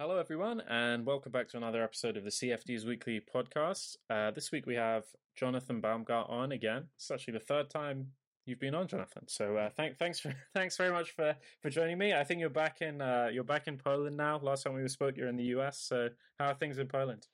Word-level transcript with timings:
Hello, 0.00 0.16
everyone, 0.16 0.62
and 0.70 1.04
welcome 1.04 1.32
back 1.32 1.48
to 1.48 1.56
another 1.56 1.82
episode 1.82 2.16
of 2.16 2.22
the 2.22 2.30
CFD's 2.30 2.86
Weekly 2.86 3.20
podcast. 3.20 3.96
Uh, 4.08 4.30
this 4.30 4.52
week 4.52 4.64
we 4.64 4.76
have 4.76 5.02
Jonathan 5.34 5.82
Baumgart 5.82 6.30
on 6.30 6.52
again. 6.52 6.84
It's 6.94 7.10
actually 7.10 7.32
the 7.32 7.40
third 7.40 7.68
time 7.68 8.12
you've 8.46 8.60
been 8.60 8.76
on, 8.76 8.86
Jonathan. 8.86 9.26
So 9.26 9.56
uh, 9.56 9.70
thank, 9.70 9.98
thanks 9.98 10.20
for 10.20 10.32
thanks 10.54 10.76
very 10.76 10.92
much 10.92 11.10
for, 11.16 11.34
for 11.60 11.68
joining 11.68 11.98
me. 11.98 12.14
I 12.14 12.22
think 12.22 12.38
you're 12.38 12.48
back 12.48 12.80
in 12.80 13.00
uh, 13.00 13.30
you're 13.32 13.42
back 13.42 13.66
in 13.66 13.76
Poland 13.76 14.16
now. 14.16 14.38
Last 14.40 14.62
time 14.62 14.74
we 14.74 14.86
spoke, 14.86 15.16
you're 15.16 15.26
in 15.26 15.36
the 15.36 15.50
US. 15.56 15.80
So 15.80 16.10
how 16.38 16.50
are 16.50 16.54
things 16.54 16.78
in 16.78 16.86
Poland? 16.86 17.26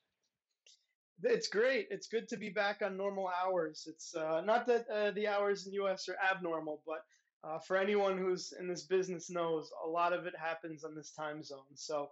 It's 1.23 1.49
great. 1.49 1.89
It's 1.91 2.07
good 2.07 2.29
to 2.31 2.39
be 2.39 2.49
back 2.49 2.81
on 2.83 2.97
normal 2.97 3.31
hours. 3.45 3.87
It's 3.87 4.15
uh, 4.15 4.41
not 4.41 4.65
that 4.69 4.87
uh, 4.89 5.11
the 5.11 5.29
hours 5.29 5.67
in 5.67 5.73
the 5.73 5.85
US 5.85 6.09
are 6.09 6.17
abnormal, 6.33 6.81
but 6.87 7.05
uh, 7.47 7.59
for 7.59 7.77
anyone 7.77 8.17
who's 8.17 8.55
in 8.59 8.67
this 8.67 8.85
business 8.85 9.29
knows 9.29 9.71
a 9.85 9.87
lot 9.87 10.15
of 10.15 10.25
it 10.25 10.35
happens 10.35 10.83
on 10.83 10.95
this 10.95 11.11
time 11.11 11.43
zone. 11.43 11.75
So 11.75 12.09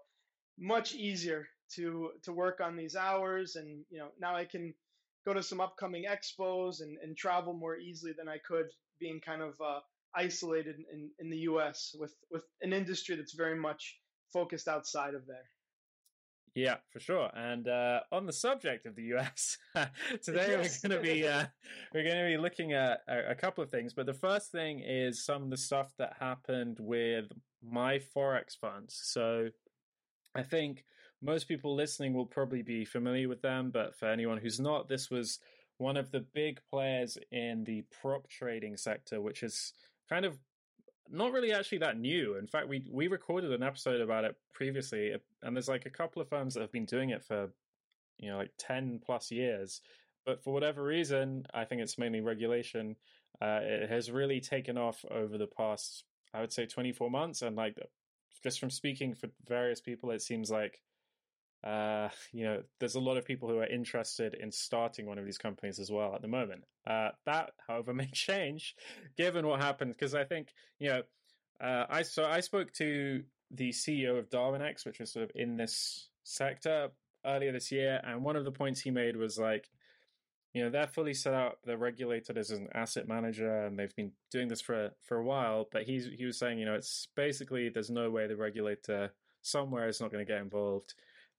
much 0.59 0.95
easier 0.95 1.47
to 1.75 2.11
to 2.23 2.33
work 2.33 2.61
on 2.61 2.77
these 2.77 2.97
hours 2.97 3.57
and 3.57 3.85
you 3.91 3.99
know 3.99 4.09
now 4.21 4.37
i 4.37 4.45
can 4.45 4.75
go 5.25 5.33
to 5.33 5.43
some 5.43 5.61
upcoming 5.61 6.05
expos 6.05 6.81
and, 6.81 6.99
and 7.03 7.17
travel 7.17 7.55
more 7.55 7.77
easily 7.77 8.13
than 8.17 8.29
i 8.29 8.39
could 8.39 8.67
being 9.01 9.21
kind 9.21 9.43
of 9.43 9.55
uh, 9.61 9.81
isolated 10.15 10.77
in, 10.93 11.11
in 11.19 11.31
the 11.31 11.39
us 11.39 11.95
with 11.99 12.15
with 12.31 12.45
an 12.61 12.73
industry 12.73 13.17
that's 13.17 13.35
very 13.35 13.59
much 13.59 13.99
focused 14.33 14.69
outside 14.69 15.15
of 15.15 15.27
there 15.27 15.47
yeah, 16.55 16.77
for 16.91 17.01
sure. 17.01 17.31
And 17.35 17.67
uh, 17.67 18.01
on 18.11 18.27
the 18.27 18.33
subject 18.33 18.85
of 18.85 18.95
the 18.95 19.15
US, 19.15 19.57
today 20.23 20.49
yes. 20.49 20.81
we're 20.83 20.91
going 20.91 21.03
to 21.03 21.15
be 21.15 21.27
uh, 21.27 21.47
we're 21.95 22.05
going 22.05 22.19
to 22.19 22.37
be 22.37 22.37
looking 22.37 22.73
at 22.75 23.01
a, 23.09 23.31
a, 23.31 23.35
couple 23.35 23.65
of 23.65 23.71
things. 23.71 23.95
But 23.95 24.07
the 24.07 24.15
first 24.15 24.53
thing 24.53 24.81
is 24.81 25.25
some 25.25 25.45
of 25.45 25.51
the 25.51 25.57
stuff 25.57 25.93
that 25.99 26.17
happened 26.21 26.77
with 26.79 27.27
my 27.63 28.01
forex 28.15 28.57
funds. 28.61 29.01
So 29.03 29.49
I 30.35 30.43
think 30.43 30.85
most 31.21 31.47
people 31.47 31.75
listening 31.75 32.15
will 32.15 32.27
probably 32.27 32.63
be 32.63 32.85
familiar 32.85 33.29
with 33.29 33.43
them, 33.43 33.71
but 33.71 33.97
for 33.97 34.07
anyone 34.07 34.39
who's 34.39 34.59
not, 34.59 34.89
this 34.89 35.11
was 35.11 35.39
one 35.79 35.97
of 35.97 36.11
the 36.11 36.21
big 36.35 36.61
players 36.71 37.19
in 37.31 37.65
the 37.65 37.85
prop 38.01 38.29
trading 38.29 38.77
sector, 38.77 39.21
which 39.21 39.43
is 39.43 39.73
kind 40.09 40.25
of 40.25 40.39
not 41.11 41.33
really 41.33 41.53
actually 41.53 41.79
that 41.79 41.99
new. 41.99 42.37
In 42.37 42.47
fact, 42.47 42.69
we 42.69 42.87
we 42.91 43.09
recorded 43.09 43.53
an 43.53 43.63
episode 43.63 44.01
about 44.01 44.25
it 44.25 44.37
previously, 44.53 45.15
and 45.43 45.57
there's 45.57 45.69
like 45.69 45.87
a 45.87 45.91
couple 45.91 46.23
of 46.23 46.29
firms 46.29 46.55
that 46.55 46.61
have 46.61 46.73
been 46.73 46.87
doing 46.87 47.11
it 47.11 47.25
for 47.25 47.51
you 48.19 48.31
know 48.31 48.39
like 48.39 48.53
ten 48.59 49.01
plus 49.05 49.31
years. 49.31 49.81
But 50.25 50.43
for 50.43 50.53
whatever 50.53 50.83
reason, 50.83 51.47
I 51.53 51.65
think 51.65 51.83
it's 51.83 51.99
mainly 51.99 52.21
regulation. 52.21 52.97
Uh, 53.41 53.59
it 53.63 53.91
has 53.91 54.11
really 54.11 54.41
taken 54.41 54.79
off 54.79 55.05
over 55.11 55.37
the 55.37 55.49
past, 55.49 56.05
I 56.33 56.41
would 56.41 56.53
say, 56.53 56.65
24 56.65 57.11
months, 57.11 57.43
and 57.43 57.57
like 57.57 57.77
just 58.43 58.61
from 58.61 58.71
speaking 58.71 59.15
for 59.15 59.29
various 59.47 59.81
people, 59.81 60.11
it 60.11 60.23
seems 60.23 60.51
like 60.51 60.81
uh, 61.65 62.09
you 62.33 62.45
know 62.45 62.63
there's 62.81 62.97
a 62.97 63.01
lot 63.01 63.17
of 63.17 63.25
people 63.25 63.49
who 63.49 63.59
are 63.59 63.67
interested 63.67 64.35
in 64.35 64.51
starting 64.51 65.07
one 65.07 65.19
of 65.19 65.25
these 65.25 65.39
companies 65.39 65.79
as 65.79 65.91
well 65.91 66.15
at 66.15 66.23
the 66.23 66.29
moment. 66.29 66.65
Uh, 66.87 67.11
that, 67.27 67.51
however, 67.67 67.95
may 67.95 68.11
change 68.13 68.75
given 69.17 69.47
what 69.47 69.61
happened 69.61 69.95
because 69.95 70.15
I 70.15 70.25
think 70.25 70.49
you 70.79 70.89
know 70.89 71.03
uh, 71.61 71.87
I 71.89 72.03
so 72.03 72.25
I 72.25 72.41
spoke 72.41 72.73
to 72.75 73.23
the 73.51 73.71
CEO 73.71 74.19
of 74.19 74.31
Darwinex, 74.31 74.85
which 74.85 74.99
was 74.99 75.13
sort 75.13 75.25
of 75.25 75.31
in 75.35 75.57
this 75.57 76.09
sector 76.25 76.89
earlier 77.25 77.53
this 77.53 77.71
year, 77.71 78.01
and 78.05 78.25
one 78.25 78.37
of 78.37 78.45
the 78.45 78.51
points 78.51 78.81
he 78.81 78.91
made 78.91 79.17
was 79.17 79.39
like 79.39 79.71
you 80.53 80.63
know 80.63 80.71
they're 80.71 80.87
fully 80.87 81.15
set 81.15 81.35
up 81.35 81.59
they're 81.65 81.77
regulated 81.77 82.37
as 82.37 82.51
an 82.51 82.69
asset 82.75 83.09
manager 83.09 83.65
and 83.65 83.79
they've 83.79 83.97
been 83.97 84.13
doing 84.31 84.49
this 84.49 84.61
for 84.61 84.91
for 85.03 85.17
a 85.17 85.25
while 85.25 85.69
but 85.73 85.85
he's 85.85 86.09
he 86.17 86.25
was 86.25 86.39
saying 86.39 86.59
you 86.59 86.67
know 86.67 86.75
it's 86.75 87.09
basically 87.17 87.69
there's 87.69 87.91
no 87.91 88.11
way 88.11 88.27
the 88.27 88.37
regulator 88.37 89.11
somewhere 89.43 89.89
is 89.89 90.01
not 90.01 90.13
going 90.13 90.25
to 90.25 90.31
get 90.31 90.41
involved. 90.41 90.95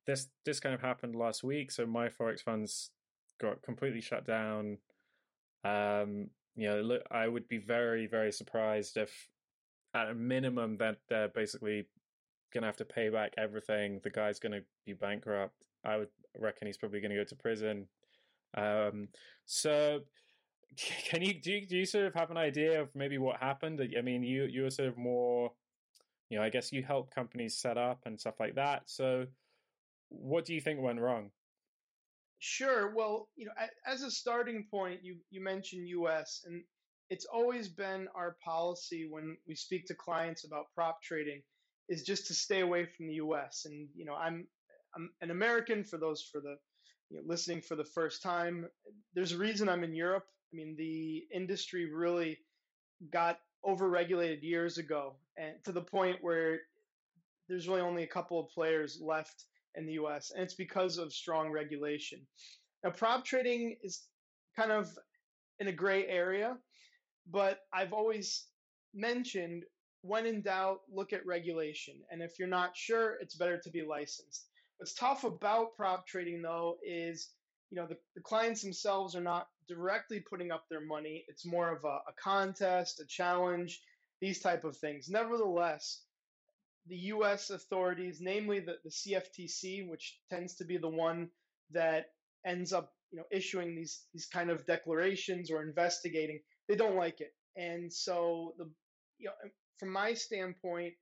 This 0.06 0.28
this 0.46 0.60
kind 0.60 0.76
of 0.76 0.82
happened 0.82 1.16
last 1.16 1.44
week 1.44 1.72
so 1.72 1.86
my 1.86 2.10
forex 2.10 2.42
funds 2.42 2.92
got 3.40 3.62
completely 3.62 4.02
shut 4.02 4.26
down. 4.26 4.78
Um 5.64 6.30
you 6.56 6.70
know 6.70 6.82
look 6.82 7.02
i 7.10 7.28
would 7.28 7.48
be 7.48 7.58
very 7.58 8.06
very 8.06 8.32
surprised 8.32 8.96
if 8.96 9.28
at 9.96 10.10
a 10.10 10.14
minimum 10.14 10.78
that 10.78 10.98
they're 11.10 11.30
basically 11.30 11.88
gonna 12.54 12.68
have 12.68 12.78
to 12.78 12.86
pay 12.86 13.10
back 13.10 13.34
everything. 13.38 14.00
The 14.04 14.10
guy's 14.10 14.40
gonna 14.40 14.62
be 14.86 14.94
bankrupt. 14.94 15.56
I 15.86 15.98
would 15.98 16.10
reckon 16.40 16.68
he's 16.68 16.78
probably 16.78 17.00
gonna 17.00 17.16
go 17.16 17.24
to 17.24 17.36
prison 17.36 17.88
um, 18.56 19.08
so 19.46 20.02
can 20.78 21.22
you 21.22 21.40
do, 21.40 21.52
you 21.52 21.68
do 21.68 21.78
you 21.78 21.86
sort 21.86 22.06
of 22.06 22.14
have 22.14 22.32
an 22.32 22.38
idea 22.38 22.82
of 22.82 22.90
maybe 22.96 23.18
what 23.18 23.40
happened? 23.40 23.82
I 23.98 24.02
mean, 24.02 24.24
you 24.24 24.46
you 24.46 24.64
were 24.64 24.70
sort 24.70 24.90
of 24.90 24.98
more, 24.98 25.52
you 26.30 26.38
know, 26.38 26.44
I 26.44 26.50
guess 26.50 26.72
you 26.72 26.84
help 26.84 27.14
companies 27.14 27.58
set 27.58 27.78
up 27.78 28.02
and 28.06 28.20
stuff 28.20 28.40
like 28.40 28.56
that. 28.56 28.84
So, 28.86 29.26
what 30.10 30.46
do 30.46 30.54
you 30.54 30.62
think 30.62 30.82
went 30.82 31.00
wrong? 31.00 31.32
Sure. 32.40 32.94
Well, 32.94 33.30
you 33.36 33.46
know, 33.46 33.54
as 33.88 34.04
a 34.04 34.12
starting 34.12 34.68
point, 34.70 35.00
you 35.04 35.18
you 35.30 35.42
mentioned 35.42 35.88
U.S. 35.90 36.44
and 36.46 36.64
it's 37.10 37.26
always 37.26 37.70
been 37.70 38.08
our 38.16 38.38
policy 38.44 39.08
when 39.10 39.38
we 39.48 39.56
speak 39.56 39.86
to 39.88 39.96
clients 39.96 40.46
about 40.46 40.66
prop 40.74 41.02
trading 41.02 41.42
is 41.90 42.04
just 42.04 42.28
to 42.28 42.34
stay 42.34 42.62
away 42.62 42.86
from 42.86 43.08
the 43.08 43.16
U.S. 43.16 43.64
And 43.66 43.88
you 43.96 44.06
know, 44.06 44.16
I'm 44.16 44.48
I'm 44.96 45.10
an 45.22 45.32
American 45.32 45.84
for 45.84 45.98
those 45.98 46.28
for 46.32 46.42
the 46.42 46.56
you 47.14 47.20
know, 47.20 47.26
listening 47.28 47.62
for 47.62 47.76
the 47.76 47.84
first 47.84 48.24
time, 48.24 48.68
there's 49.14 49.34
a 49.34 49.38
reason 49.38 49.70
I'm 49.70 49.84
in 49.84 49.94
Europe. 49.94 50.26
I 50.52 50.56
mean, 50.56 50.76
the 50.76 51.24
industry 51.34 51.92
really 51.94 52.40
got 53.12 53.40
overregulated 53.66 54.42
years 54.42 54.78
ago, 54.78 55.16
and 55.38 55.54
to 55.66 55.72
the 55.72 55.82
point 55.82 56.18
where 56.22 56.60
there's 57.48 57.68
really 57.68 57.82
only 57.82 58.04
a 58.04 58.08
couple 58.08 58.40
of 58.40 58.50
players 58.50 59.00
left 59.02 59.46
in 59.76 59.86
the 59.86 59.94
U.S., 59.94 60.32
and 60.32 60.44
it's 60.44 60.56
because 60.56 60.98
of 60.98 61.14
strong 61.14 61.52
regulation. 61.52 62.20
Now, 62.84 62.90
prop 62.90 63.24
trading 63.26 63.78
is 63.84 64.04
kind 64.56 64.72
of 64.72 64.90
in 65.60 65.68
a 65.68 65.72
gray 65.72 66.08
area, 66.08 66.58
but 67.32 67.60
I've 67.72 67.94
always 67.94 68.46
mentioned 68.94 69.64
when 70.02 70.26
in 70.26 70.42
doubt, 70.42 70.82
look 70.92 71.14
at 71.14 71.26
regulation. 71.26 71.96
And 72.12 72.22
if 72.22 72.38
you're 72.38 72.48
not 72.48 72.76
sure, 72.76 73.18
it's 73.22 73.36
better 73.36 73.58
to 73.58 73.70
be 73.70 73.84
licensed. 73.84 74.48
What's 74.84 74.96
tough 74.96 75.24
about 75.24 75.78
prop 75.78 76.06
trading 76.06 76.42
though 76.42 76.76
is, 76.86 77.30
you 77.72 77.78
know, 77.78 77.88
the, 77.88 77.96
the 78.16 78.22
clients 78.22 78.62
themselves 78.62 79.16
are 79.16 79.22
not 79.22 79.48
directly 79.66 80.20
putting 80.20 80.52
up 80.52 80.66
their 80.70 80.82
money. 80.82 81.24
It's 81.30 81.46
more 81.46 81.72
of 81.72 81.86
a, 81.86 82.00
a 82.06 82.14
contest, 82.22 83.00
a 83.00 83.06
challenge, 83.06 83.82
these 84.20 84.42
type 84.42 84.66
of 84.66 84.76
things. 84.76 85.08
Nevertheless, 85.08 86.02
the 86.88 86.98
U.S. 86.98 87.50
authorities, 87.50 88.20
namely 88.20 88.60
the, 88.60 88.76
the 88.84 88.90
CFTC, 88.90 89.88
which 89.88 90.20
tends 90.30 90.56
to 90.56 90.66
be 90.66 90.76
the 90.76 90.90
one 90.90 91.30
that 91.72 92.08
ends 92.46 92.74
up, 92.74 92.92
you 93.10 93.20
know, 93.20 93.26
issuing 93.32 93.78
these 93.78 94.04
these 94.14 94.26
kind 94.26 94.50
of 94.50 94.66
declarations 94.66 95.50
or 95.50 95.64
investigating, 95.64 96.42
they 96.68 96.76
don't 96.76 96.98
like 96.98 97.22
it. 97.22 97.34
And 97.56 97.94
so 97.94 98.54
the, 98.58 98.70
you 99.18 99.28
know, 99.28 99.50
from 99.80 99.94
my 99.94 100.14
standpoint, 100.14 100.96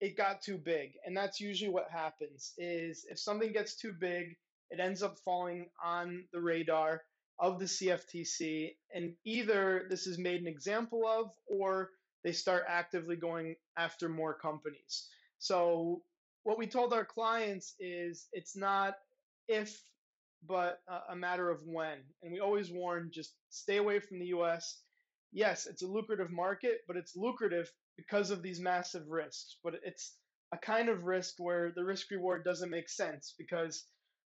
it 0.00 0.16
got 0.16 0.42
too 0.42 0.58
big 0.58 0.92
and 1.04 1.16
that's 1.16 1.40
usually 1.40 1.70
what 1.70 1.90
happens 1.90 2.52
is 2.58 3.06
if 3.10 3.18
something 3.18 3.52
gets 3.52 3.76
too 3.76 3.92
big 3.92 4.36
it 4.70 4.80
ends 4.80 5.02
up 5.02 5.16
falling 5.24 5.66
on 5.84 6.24
the 6.32 6.40
radar 6.40 7.02
of 7.38 7.58
the 7.58 7.64
CFTC 7.66 8.74
and 8.94 9.14
either 9.24 9.86
this 9.90 10.06
is 10.06 10.18
made 10.18 10.40
an 10.40 10.46
example 10.46 11.06
of 11.06 11.30
or 11.46 11.90
they 12.24 12.32
start 12.32 12.64
actively 12.68 13.14
going 13.14 13.54
after 13.78 14.08
more 14.08 14.34
companies. 14.34 15.08
So 15.38 16.02
what 16.42 16.58
we 16.58 16.66
told 16.66 16.92
our 16.92 17.04
clients 17.04 17.74
is 17.78 18.26
it's 18.32 18.56
not 18.56 18.96
if 19.48 19.80
but 20.48 20.80
a 21.08 21.16
matter 21.16 21.50
of 21.50 21.60
when. 21.64 21.98
And 22.22 22.32
we 22.32 22.40
always 22.40 22.70
warn 22.70 23.10
just 23.12 23.32
stay 23.50 23.78
away 23.78 24.00
from 24.00 24.18
the 24.18 24.26
US. 24.26 24.80
Yes, 25.32 25.66
it's 25.66 25.82
a 25.82 25.86
lucrative 25.86 26.30
market, 26.30 26.82
but 26.86 26.96
it's 26.96 27.16
lucrative 27.16 27.70
because 27.96 28.30
of 28.30 28.42
these 28.42 28.60
massive 28.60 29.08
risks. 29.08 29.58
But 29.64 29.74
it's 29.84 30.14
a 30.52 30.58
kind 30.58 30.88
of 30.88 31.04
risk 31.04 31.34
where 31.38 31.72
the 31.74 31.84
risk 31.84 32.10
reward 32.10 32.44
doesn't 32.44 32.70
make 32.70 32.88
sense 32.88 33.34
because 33.38 33.84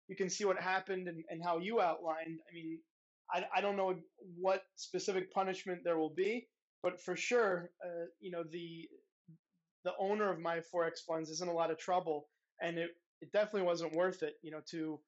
you 0.08 0.16
can 0.16 0.30
see 0.30 0.46
what 0.46 0.60
happened 0.60 1.08
and, 1.08 1.24
and 1.30 1.44
how 1.44 1.60
you 1.60 1.80
outlined. 1.82 2.40
I 2.50 2.54
mean, 2.54 2.80
I, 3.34 3.46
I 3.56 3.62
don't 3.62 3.78
know 3.78 3.96
what 4.40 4.64
specific 4.76 5.32
punishment 5.32 5.82
there 5.84 5.98
will 5.98 6.14
be, 6.16 6.48
but 6.82 7.02
for 7.02 7.16
sure, 7.16 7.72
uh, 7.86 8.06
you 8.20 8.32
know, 8.32 8.44
the 8.52 8.90
the 9.86 9.94
owner 10.00 10.32
of 10.32 10.40
my 10.40 10.60
forex 10.74 11.00
funds 11.08 11.30
is 11.30 11.42
in 11.42 11.48
a 11.48 11.54
lot 11.54 11.72
of 11.72 11.78
trouble, 11.78 12.28
and 12.62 12.78
it 12.78 12.90
it 13.22 13.32
definitely 13.32 13.64
wasn't 13.64 13.94
worth 13.96 14.24
it. 14.24 14.36
You 14.42 14.52
know, 14.52 14.62
to 14.72 15.00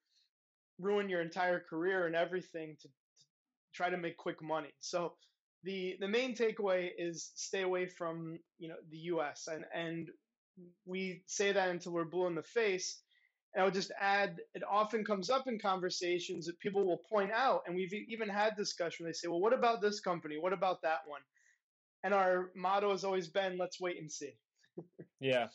ruin 0.79 1.09
your 1.09 1.21
entire 1.21 1.59
career 1.59 2.07
and 2.07 2.15
everything 2.15 2.75
to, 2.81 2.87
to 2.87 2.93
try 3.73 3.89
to 3.89 3.97
make 3.97 4.17
quick 4.17 4.41
money. 4.41 4.71
So 4.79 5.13
the 5.63 5.95
the 5.99 6.07
main 6.07 6.35
takeaway 6.35 6.89
is 6.97 7.31
stay 7.35 7.61
away 7.61 7.87
from 7.87 8.39
you 8.57 8.69
know 8.69 8.75
the 8.89 8.97
U.S. 8.97 9.47
and 9.47 9.65
and 9.73 10.09
we 10.85 11.21
say 11.27 11.51
that 11.51 11.69
until 11.69 11.93
we're 11.93 12.05
blue 12.05 12.27
in 12.27 12.35
the 12.35 12.43
face. 12.43 13.01
And 13.53 13.61
I 13.61 13.65
would 13.65 13.73
just 13.73 13.91
add, 13.99 14.39
it 14.53 14.63
often 14.69 15.03
comes 15.03 15.29
up 15.29 15.47
in 15.47 15.59
conversations 15.59 16.45
that 16.45 16.59
people 16.59 16.85
will 16.85 17.01
point 17.11 17.31
out, 17.31 17.63
and 17.65 17.75
we've 17.75 17.93
even 17.93 18.29
had 18.29 18.55
discussion. 18.55 19.05
They 19.05 19.11
say, 19.11 19.27
"Well, 19.27 19.41
what 19.41 19.53
about 19.53 19.81
this 19.81 19.99
company? 19.99 20.37
What 20.37 20.53
about 20.53 20.81
that 20.83 20.99
one?" 21.05 21.21
And 22.03 22.13
our 22.13 22.51
motto 22.55 22.91
has 22.91 23.03
always 23.03 23.27
been, 23.27 23.57
"Let's 23.57 23.79
wait 23.79 23.99
and 23.99 24.11
see." 24.11 24.33
yeah, 25.19 25.47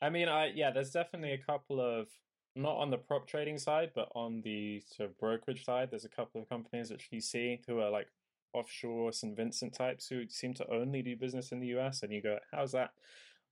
I 0.00 0.08
mean, 0.10 0.28
I 0.28 0.46
yeah, 0.54 0.70
there's 0.70 0.92
definitely 0.92 1.32
a 1.32 1.38
couple 1.38 1.80
of 1.80 2.08
not 2.54 2.76
on 2.76 2.90
the 2.90 2.96
prop 2.96 3.28
trading 3.28 3.58
side, 3.58 3.90
but 3.94 4.08
on 4.14 4.40
the 4.42 4.80
sort 4.80 5.10
of 5.10 5.18
brokerage 5.18 5.64
side, 5.64 5.90
there's 5.90 6.06
a 6.06 6.16
couple 6.16 6.40
of 6.40 6.48
companies 6.48 6.90
which 6.90 7.08
you 7.10 7.20
see 7.20 7.60
who 7.66 7.80
are 7.80 7.90
like 7.90 8.08
offshore 8.56 9.12
St. 9.12 9.36
Vincent 9.36 9.74
types 9.74 10.06
who 10.08 10.28
seem 10.28 10.54
to 10.54 10.70
only 10.72 11.02
do 11.02 11.16
business 11.16 11.52
in 11.52 11.60
the 11.60 11.78
US, 11.78 12.02
and 12.02 12.12
you 12.12 12.22
go, 12.22 12.38
how's 12.52 12.72
that 12.72 12.90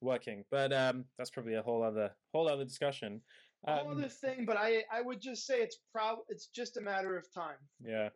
working? 0.01 0.45
But 0.51 0.73
um, 0.73 1.05
that's 1.19 1.31
probably 1.31 1.55
a 1.55 1.63
whole 1.63 1.83
other 1.83 2.11
whole 2.33 2.49
other 2.49 2.65
discussion. 2.65 3.21
Um, 3.67 3.79
whole 3.79 3.93
other 3.93 4.09
thing, 4.09 4.45
but 4.47 4.57
I 4.57 4.85
I 4.93 5.03
would 5.03 5.21
just 5.21 5.47
say 5.47 5.61
it's 5.61 5.79
prob 5.93 6.19
it's 6.29 6.47
just 6.47 6.77
a 6.77 6.81
matter 6.81 7.17
of 7.17 7.33
time. 7.33 7.59
Yeah. 7.85 8.09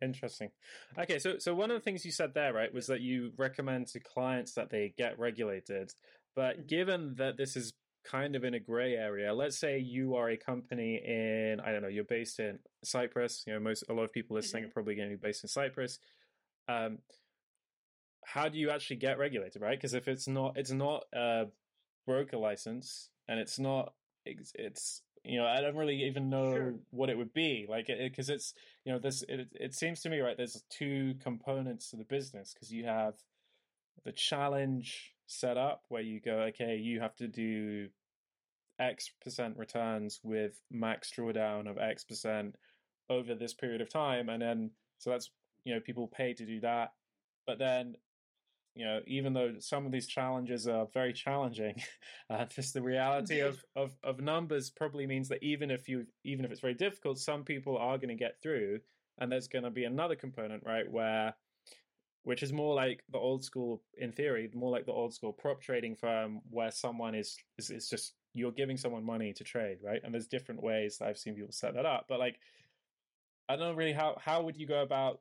Interesting. 0.00 0.50
Okay, 0.96 1.18
so 1.18 1.38
so 1.38 1.54
one 1.54 1.70
of 1.70 1.76
the 1.76 1.82
things 1.82 2.04
you 2.04 2.12
said 2.12 2.32
there, 2.34 2.52
right, 2.52 2.72
was 2.72 2.86
that 2.86 3.00
you 3.00 3.32
recommend 3.36 3.88
to 3.88 4.00
clients 4.00 4.54
that 4.54 4.70
they 4.70 4.94
get 4.96 5.18
regulated. 5.18 5.92
But 6.36 6.58
mm-hmm. 6.58 6.66
given 6.66 7.14
that 7.16 7.36
this 7.36 7.56
is 7.56 7.72
kind 8.04 8.36
of 8.36 8.44
in 8.44 8.54
a 8.54 8.60
gray 8.60 8.94
area, 8.94 9.34
let's 9.34 9.58
say 9.58 9.78
you 9.78 10.14
are 10.14 10.30
a 10.30 10.36
company 10.36 11.02
in 11.04 11.60
I 11.60 11.72
don't 11.72 11.82
know, 11.82 11.88
you're 11.88 12.04
based 12.04 12.38
in 12.38 12.60
Cyprus. 12.84 13.42
You 13.46 13.54
know, 13.54 13.60
most 13.60 13.84
a 13.88 13.92
lot 13.92 14.04
of 14.04 14.12
people 14.12 14.36
listening 14.36 14.62
mm-hmm. 14.62 14.70
are 14.70 14.72
probably 14.72 14.94
going 14.94 15.10
to 15.10 15.16
be 15.16 15.20
based 15.20 15.42
in 15.42 15.48
Cyprus. 15.48 15.98
Um, 16.68 16.98
how 18.24 18.48
do 18.48 18.58
you 18.58 18.70
actually 18.70 18.96
get 18.96 19.18
regulated, 19.18 19.62
right? 19.62 19.78
Because 19.78 19.94
if 19.94 20.06
it's 20.06 20.28
not, 20.28 20.56
it's 20.56 20.70
not 20.70 21.04
a 21.14 21.46
broker 22.06 22.36
license, 22.36 23.08
and 23.26 23.40
it's 23.40 23.58
not, 23.58 23.94
it's, 24.26 24.52
it's 24.54 25.02
you 25.24 25.38
know, 25.38 25.46
I 25.46 25.60
don't 25.60 25.76
really 25.76 26.04
even 26.04 26.30
know 26.30 26.52
sure. 26.52 26.74
what 26.90 27.10
it 27.10 27.18
would 27.18 27.34
be 27.34 27.66
like 27.68 27.86
because 27.86 28.28
it, 28.28 28.34
it's 28.34 28.54
you 28.84 28.92
know 28.92 28.98
this 28.98 29.22
it, 29.28 29.48
it 29.54 29.74
seems 29.74 30.00
to 30.02 30.10
me 30.10 30.20
right 30.20 30.36
there's 30.36 30.62
two 30.70 31.14
components 31.22 31.90
to 31.90 31.96
the 31.96 32.04
business 32.04 32.54
because 32.54 32.72
you 32.72 32.84
have 32.86 33.14
the 34.04 34.12
challenge 34.12 35.12
set 35.26 35.58
up 35.58 35.82
where 35.88 36.02
you 36.02 36.20
go 36.20 36.48
okay 36.48 36.76
you 36.76 37.00
have 37.00 37.14
to 37.16 37.28
do 37.28 37.88
x 38.78 39.10
percent 39.22 39.56
returns 39.58 40.20
with 40.22 40.60
max 40.70 41.12
drawdown 41.14 41.68
of 41.68 41.76
x 41.78 42.04
percent 42.04 42.54
over 43.10 43.34
this 43.34 43.52
period 43.52 43.80
of 43.80 43.90
time 43.90 44.28
and 44.28 44.40
then 44.40 44.70
so 44.98 45.10
that's 45.10 45.30
you 45.64 45.74
know 45.74 45.80
people 45.80 46.08
pay 46.08 46.34
to 46.34 46.46
do 46.46 46.60
that. 46.60 46.92
But 47.46 47.58
then 47.58 47.96
you 48.78 48.84
know, 48.84 49.00
even 49.08 49.32
though 49.32 49.54
some 49.58 49.86
of 49.86 49.90
these 49.90 50.06
challenges 50.06 50.68
are 50.68 50.86
very 50.94 51.12
challenging, 51.12 51.82
uh, 52.30 52.44
just 52.44 52.74
the 52.74 52.82
reality 52.82 53.40
of, 53.40 53.60
of, 53.74 53.90
of 54.04 54.20
numbers 54.20 54.70
probably 54.70 55.04
means 55.04 55.28
that 55.30 55.42
even 55.42 55.68
if 55.68 55.88
you 55.88 56.06
even 56.22 56.44
if 56.44 56.52
it's 56.52 56.60
very 56.60 56.74
difficult, 56.74 57.18
some 57.18 57.42
people 57.42 57.76
are 57.76 57.98
going 57.98 58.08
to 58.08 58.14
get 58.14 58.40
through, 58.40 58.78
and 59.18 59.32
there's 59.32 59.48
going 59.48 59.64
to 59.64 59.70
be 59.70 59.82
another 59.82 60.14
component, 60.14 60.62
right, 60.64 60.88
where 60.88 61.34
which 62.22 62.44
is 62.44 62.52
more 62.52 62.74
like 62.74 63.02
the 63.10 63.18
old 63.18 63.42
school 63.42 63.82
in 63.96 64.12
theory, 64.12 64.48
more 64.54 64.70
like 64.70 64.86
the 64.86 64.92
old 64.92 65.12
school 65.12 65.32
prop 65.32 65.60
trading 65.60 65.96
firm 65.96 66.40
where 66.48 66.70
someone 66.70 67.16
is 67.16 67.36
is, 67.58 67.70
is 67.70 67.88
just 67.88 68.14
you're 68.32 68.52
giving 68.52 68.76
someone 68.76 69.04
money 69.04 69.32
to 69.32 69.42
trade, 69.42 69.78
right? 69.82 70.00
And 70.04 70.14
there's 70.14 70.28
different 70.28 70.62
ways 70.62 70.98
that 70.98 71.08
I've 71.08 71.18
seen 71.18 71.34
people 71.34 71.50
set 71.50 71.74
that 71.74 71.86
up, 71.86 72.06
but 72.08 72.20
like 72.20 72.38
I 73.48 73.56
don't 73.56 73.70
know 73.70 73.74
really 73.74 73.92
how 73.92 74.18
how 74.24 74.42
would 74.42 74.56
you 74.56 74.68
go 74.68 74.82
about 74.82 75.18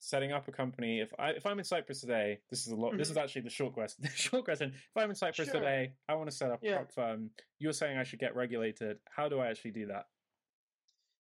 setting 0.00 0.32
up 0.32 0.48
a 0.48 0.52
company. 0.52 1.00
If 1.00 1.12
I 1.18 1.30
if 1.30 1.46
I'm 1.46 1.58
in 1.58 1.64
Cyprus 1.64 2.00
today, 2.00 2.40
this 2.50 2.66
is 2.66 2.72
a 2.72 2.76
lot. 2.76 2.88
Mm-hmm. 2.88 2.98
This 2.98 3.10
is 3.10 3.16
actually 3.16 3.42
the 3.42 3.50
short 3.50 3.74
question. 3.74 4.04
The 4.10 4.10
short 4.10 4.44
question. 4.44 4.72
If 4.74 4.96
I'm 4.96 5.10
in 5.10 5.16
Cyprus 5.16 5.48
sure. 5.48 5.60
today, 5.60 5.92
I 6.08 6.14
want 6.14 6.28
to 6.28 6.36
set 6.36 6.50
up 6.50 6.64
a 6.64 6.86
firm. 6.92 7.30
You're 7.58 7.72
saying 7.72 7.96
I 7.96 8.02
should 8.02 8.18
get 8.18 8.34
regulated. 8.34 8.98
How 9.14 9.28
do 9.28 9.38
I 9.38 9.48
actually 9.48 9.72
do 9.72 9.86
that? 9.86 10.06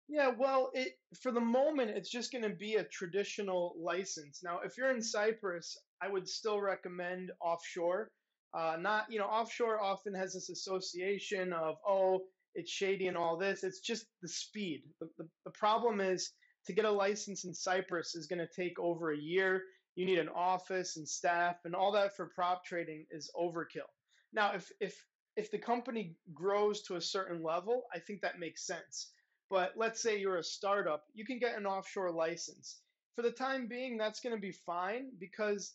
Yeah, 0.07 0.31
well, 0.35 0.71
it 0.73 0.93
for 1.21 1.31
the 1.31 1.41
moment 1.41 1.91
it's 1.91 2.09
just 2.09 2.31
going 2.31 2.43
to 2.43 2.49
be 2.49 2.75
a 2.75 2.83
traditional 2.85 3.75
license. 3.79 4.41
Now, 4.43 4.61
if 4.65 4.75
you're 4.77 4.91
in 4.91 5.03
Cyprus, 5.03 5.77
I 6.01 6.09
would 6.09 6.27
still 6.27 6.59
recommend 6.59 7.31
offshore. 7.41 8.09
Uh, 8.57 8.77
not 8.79 9.05
you 9.11 9.19
know, 9.19 9.25
offshore 9.25 9.79
often 9.79 10.15
has 10.15 10.33
this 10.33 10.49
association 10.49 11.53
of 11.53 11.75
oh, 11.87 12.21
it's 12.55 12.71
shady 12.71 13.07
and 13.07 13.17
all 13.17 13.37
this. 13.37 13.63
It's 13.63 13.81
just 13.81 14.05
the 14.23 14.29
speed. 14.29 14.81
The, 14.99 15.09
the, 15.19 15.27
the 15.45 15.51
problem 15.51 16.01
is 16.01 16.31
to 16.69 16.73
get 16.75 16.85
a 16.85 16.91
license 16.91 17.45
in 17.45 17.53
Cyprus 17.55 18.13
is 18.13 18.27
going 18.27 18.37
to 18.37 18.47
take 18.55 18.77
over 18.77 19.11
a 19.11 19.17
year. 19.17 19.63
You 19.95 20.05
need 20.05 20.19
an 20.19 20.29
office 20.29 20.97
and 20.97 21.09
staff, 21.09 21.55
and 21.65 21.73
all 21.73 21.91
that 21.93 22.15
for 22.15 22.27
prop 22.27 22.63
trading 22.63 23.07
is 23.09 23.31
overkill. 23.35 23.89
Now, 24.33 24.53
if 24.53 24.71
if 24.79 25.03
if 25.35 25.49
the 25.49 25.57
company 25.57 26.15
grows 26.31 26.83
to 26.83 26.95
a 26.95 27.01
certain 27.01 27.41
level, 27.41 27.85
I 27.91 27.97
think 27.97 28.21
that 28.21 28.37
makes 28.37 28.67
sense. 28.67 29.13
But 29.49 29.73
let's 29.77 29.99
say 29.99 30.19
you're 30.19 30.37
a 30.37 30.43
startup, 30.43 31.05
you 31.15 31.25
can 31.25 31.39
get 31.39 31.57
an 31.57 31.65
offshore 31.65 32.11
license. 32.11 32.81
For 33.15 33.23
the 33.23 33.31
time 33.31 33.65
being, 33.65 33.97
that's 33.97 34.19
going 34.19 34.35
to 34.35 34.41
be 34.41 34.51
fine 34.51 35.07
because 35.19 35.73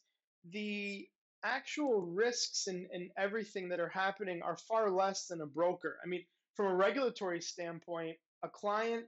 the 0.52 1.08
actual 1.42 2.02
risks 2.02 2.68
and, 2.68 2.86
and 2.92 3.10
everything 3.18 3.68
that 3.70 3.80
are 3.80 3.88
happening 3.88 4.42
are 4.42 4.56
far 4.56 4.92
less 4.92 5.26
than 5.26 5.40
a 5.40 5.46
broker. 5.46 5.98
I 6.04 6.06
mean, 6.06 6.24
from 6.54 6.66
a 6.66 6.76
regulatory 6.76 7.40
standpoint, 7.40 8.16
a 8.44 8.48
client 8.48 9.06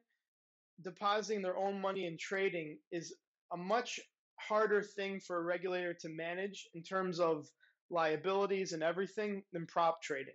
depositing 0.82 1.42
their 1.42 1.56
own 1.56 1.80
money 1.80 2.06
in 2.06 2.16
trading 2.18 2.78
is 2.92 3.14
a 3.52 3.56
much 3.56 4.00
harder 4.38 4.82
thing 4.82 5.20
for 5.20 5.38
a 5.38 5.42
regulator 5.42 5.94
to 5.94 6.08
manage 6.08 6.68
in 6.74 6.82
terms 6.82 7.20
of 7.20 7.46
liabilities 7.90 8.72
and 8.72 8.82
everything 8.82 9.42
than 9.52 9.66
prop 9.66 10.02
trading. 10.02 10.34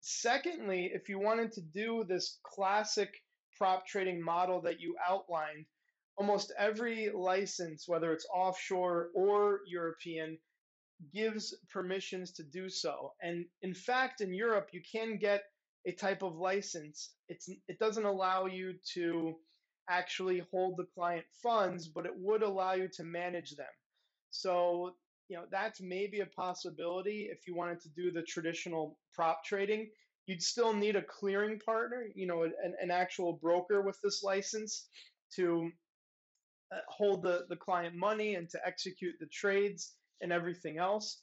Secondly, 0.00 0.90
if 0.92 1.08
you 1.08 1.18
wanted 1.18 1.52
to 1.52 1.60
do 1.60 2.04
this 2.04 2.38
classic 2.42 3.10
prop 3.56 3.86
trading 3.86 4.20
model 4.22 4.60
that 4.62 4.80
you 4.80 4.96
outlined, 5.08 5.66
almost 6.16 6.52
every 6.58 7.10
license, 7.10 7.86
whether 7.86 8.12
it's 8.12 8.26
offshore 8.34 9.10
or 9.14 9.60
European, 9.66 10.38
gives 11.14 11.54
permissions 11.70 12.32
to 12.32 12.42
do 12.42 12.68
so. 12.68 13.12
And 13.22 13.44
in 13.62 13.74
fact, 13.74 14.20
in 14.20 14.34
Europe, 14.34 14.68
you 14.72 14.82
can 14.90 15.18
get 15.18 15.42
a 15.86 15.92
type 15.92 16.22
of 16.22 16.36
license. 16.36 17.10
It's 17.28 17.48
it 17.68 17.78
doesn't 17.78 18.04
allow 18.04 18.46
you 18.46 18.74
to 18.94 19.34
actually 19.98 20.42
hold 20.50 20.76
the 20.76 20.88
client 20.94 21.26
funds, 21.42 21.88
but 21.88 22.06
it 22.06 22.16
would 22.16 22.42
allow 22.42 22.74
you 22.74 22.88
to 22.96 23.04
manage 23.04 23.52
them. 23.56 23.74
So, 24.30 24.94
you 25.28 25.36
know, 25.36 25.44
that's 25.50 25.80
maybe 25.80 26.20
a 26.20 26.26
possibility 26.26 27.28
if 27.30 27.46
you 27.46 27.54
wanted 27.54 27.80
to 27.82 27.88
do 27.90 28.10
the 28.10 28.22
traditional 28.22 28.98
prop 29.14 29.44
trading. 29.44 29.90
You'd 30.26 30.42
still 30.42 30.72
need 30.72 30.96
a 30.96 31.02
clearing 31.18 31.58
partner, 31.58 32.06
you 32.14 32.26
know, 32.26 32.42
an, 32.44 32.74
an 32.84 32.90
actual 32.90 33.32
broker 33.42 33.82
with 33.82 33.98
this 34.02 34.22
license 34.22 34.88
to 35.36 35.70
uh, 36.72 36.84
hold 36.88 37.22
the, 37.22 37.46
the 37.48 37.56
client 37.56 37.94
money 37.94 38.36
and 38.36 38.48
to 38.50 38.58
execute 38.66 39.14
the 39.20 39.26
trades 39.26 39.94
and 40.20 40.32
everything 40.32 40.78
else. 40.78 41.22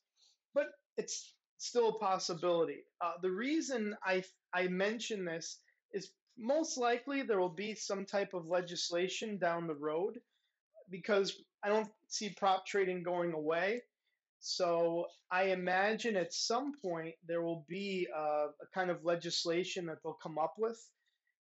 But 0.53 0.67
it's 0.97 1.33
still 1.57 1.89
a 1.89 1.99
possibility. 1.99 2.79
Uh, 3.01 3.13
the 3.21 3.31
reason 3.31 3.95
I 4.03 4.23
I 4.53 4.67
mention 4.67 5.25
this 5.25 5.59
is 5.93 6.11
most 6.39 6.77
likely 6.77 7.21
there 7.21 7.39
will 7.39 7.49
be 7.49 7.75
some 7.75 8.05
type 8.05 8.33
of 8.33 8.47
legislation 8.47 9.37
down 9.37 9.67
the 9.67 9.75
road 9.75 10.19
because 10.89 11.35
I 11.63 11.69
don't 11.69 11.89
see 12.07 12.29
prop 12.29 12.65
trading 12.65 13.03
going 13.03 13.33
away. 13.33 13.83
So 14.39 15.07
I 15.29 15.45
imagine 15.45 16.15
at 16.15 16.33
some 16.33 16.73
point 16.81 17.15
there 17.27 17.41
will 17.41 17.65
be 17.67 18.07
a, 18.15 18.19
a 18.19 18.67
kind 18.73 18.89
of 18.89 19.03
legislation 19.03 19.85
that 19.87 20.01
they'll 20.01 20.13
come 20.13 20.37
up 20.37 20.55
with. 20.57 20.79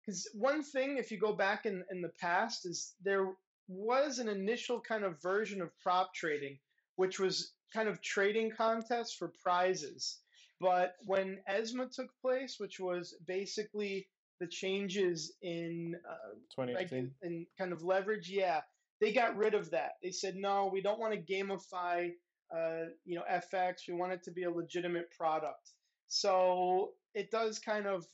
Because 0.05 0.29
one 0.35 0.63
thing, 0.63 0.99
if 0.99 1.11
you 1.11 1.19
go 1.19 1.33
back 1.33 1.65
in, 1.65 1.85
in 1.91 2.03
the 2.03 2.13
past, 2.21 2.67
is 2.67 2.95
there 3.03 3.33
was 3.69 4.19
an 4.19 4.29
initial 4.29 4.81
kind 4.81 5.05
of 5.05 5.23
version 5.23 5.63
of 5.63 5.71
prop 5.81 6.13
trading, 6.13 6.59
which 6.97 7.19
was 7.19 7.53
kind 7.73 7.89
of 7.89 8.03
trading 8.03 8.51
contests 8.51 9.15
for 9.15 9.33
prizes. 9.43 10.19
But 10.61 10.97
when 11.07 11.41
ESMA 11.49 11.89
took 11.89 12.11
place, 12.21 12.57
which 12.59 12.79
was 12.79 13.15
basically 13.27 14.07
the 14.43 14.49
changes 14.49 15.35
in 15.43 15.95
uh, 16.11 16.35
2018 16.61 17.13
and 17.23 17.47
kind 17.57 17.73
of 17.73 17.85
leverage, 17.85 18.29
yeah, 18.29 18.61
they 19.01 19.13
got 19.13 19.37
rid 19.37 19.55
of 19.55 19.71
that. 19.71 19.93
They 20.03 20.11
said 20.11 20.35
no, 20.35 20.69
we 20.73 20.83
don't 20.83 20.99
want 20.99 21.15
to 21.15 21.33
gamify, 21.33 22.11
uh, 22.55 22.87
you 23.05 23.15
know, 23.15 23.23
FX. 23.31 23.87
We 23.87 23.95
want 23.95 24.13
it 24.13 24.25
to 24.25 24.33
be 24.33 24.43
a 24.43 24.51
legitimate 24.51 25.13
product. 25.17 25.71
So 26.09 26.91
it 27.15 27.31
does 27.31 27.61
kind 27.61 27.87
of 27.87 28.05